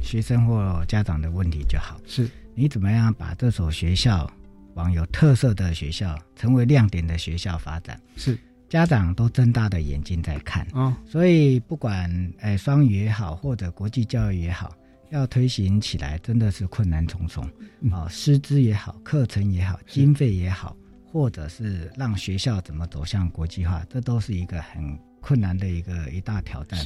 [0.00, 2.00] 学生或家长的问题就好。
[2.06, 4.30] 是你怎么样把这所学校？
[4.74, 8.38] 往有特色的学校，成为亮点的学校发展，是
[8.68, 10.94] 家长都睁大的眼睛在看啊。
[11.06, 12.10] 所以不管
[12.40, 14.76] 诶双语也好，或者国际教育也好，
[15.10, 17.44] 要推行起来真的是困难重重
[17.90, 18.08] 啊。
[18.08, 26.78] 师资也好，课程也好，经费也好，或者是让学校怎么走向国际化，这都是一个很困难的一个一大挑战。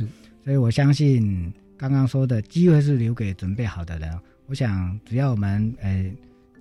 [0.44, 4.18] 所以我相信刚刚说的机会是留给准备好的人。
[4.46, 6.12] 我想只要我们呃。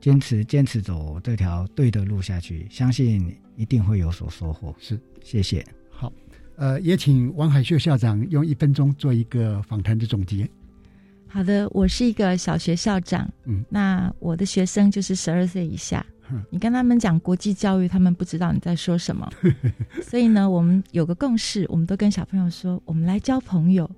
[0.01, 4.74] 坚持坚持走这条对的路下去，相信一定会有所收获。
[4.80, 5.62] 是，谢谢。
[5.89, 6.10] 好，
[6.55, 10.49] 呃，也请王海秀校长用一分钟做一个访谈的总结。
[11.30, 16.05] 好的，我是一个小学校长，嗯，那我的学生就是十二岁以下。
[16.51, 19.27] 你跟他们讲国际教育，他们不知道你在说什么。
[20.03, 23.89] 所以呢，我们有个共识，我们都跟小朋友说，我们来交朋友，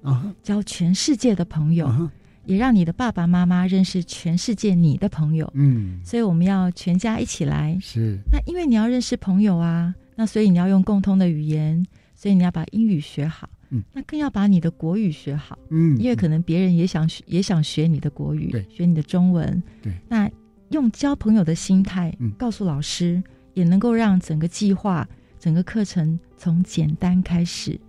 [0.42, 2.10] 交全世界的朋友。
[2.46, 7.78] 也让你的爸爸妈妈认识全世界你的朋友，嗯，所以我们要全家一起来。
[7.80, 20.30] 是，那因为你要认识朋友啊，那所以你要用共通的语言，所以你要把英语学好，嗯，那更要把你的国语学好，嗯，因为可能别人也想学，也想学你的国语，对，学你的中文，对，那
[20.70, 23.22] 用交朋友的心态，嗯，告诉老师，
[23.54, 25.08] 也能够让整个计划、
[25.40, 27.80] 整个课程从简单开始。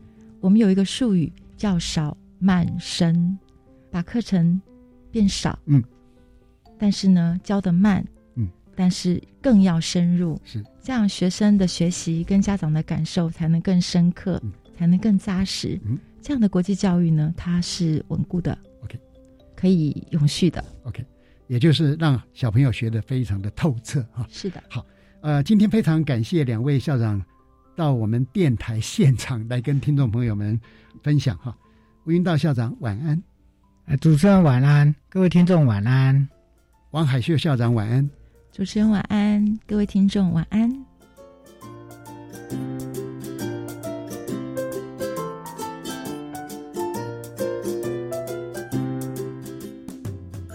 [0.41, 3.39] 我们有一个术语叫少慢深，
[3.91, 4.61] 把课程。
[5.12, 5.85] 变少，嗯，
[6.78, 8.03] 但是呢，教的慢，
[8.35, 10.64] 嗯，但是更要深入，是。
[10.83, 14.43] 这样，学生的学习跟家长的感受才能更深刻，
[14.83, 15.80] 才能更扎实。
[15.85, 18.99] 嗯，这样的国际教育呢，它是稳固的，OK，
[19.55, 21.07] 可以永续的，OK，
[21.47, 24.26] 也就是让小朋友学的非常的透彻哈。
[24.28, 24.85] 是的，好，
[25.20, 27.24] 呃，今天非常感谢两位校长
[27.76, 30.61] 到我们电台现场来跟听众朋友们
[31.01, 31.57] 分享哈。
[32.05, 33.22] 吴云道校长，晚安。
[34.01, 36.28] 主持人晚安，各位听众晚安。
[36.91, 38.11] 王海秀校长晚安，
[38.51, 40.85] 主持人晚安，各位听众晚安。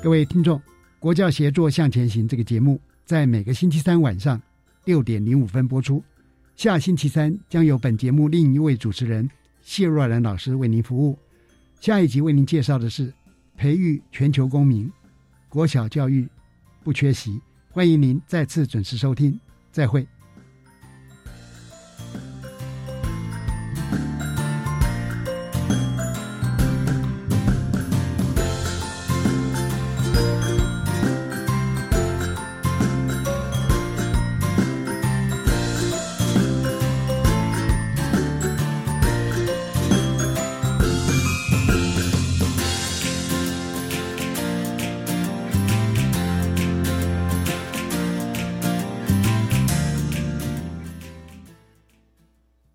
[0.08, 0.62] 各位听众，
[1.00, 4.42] 国教协作向前行这个节目在每个星期三晚上
[4.86, 6.02] 六点零五分播出。
[6.56, 9.30] 下星期三将由本节目另一位主持人
[9.62, 11.20] 谢若兰老师为您服务。
[11.82, 13.14] 下一集为您介绍的是
[13.58, 14.90] 培育全球公民，
[15.50, 16.26] 国小教育
[16.86, 19.38] 不缺席，欢迎您再次准时收听，
[19.74, 20.08] 再会。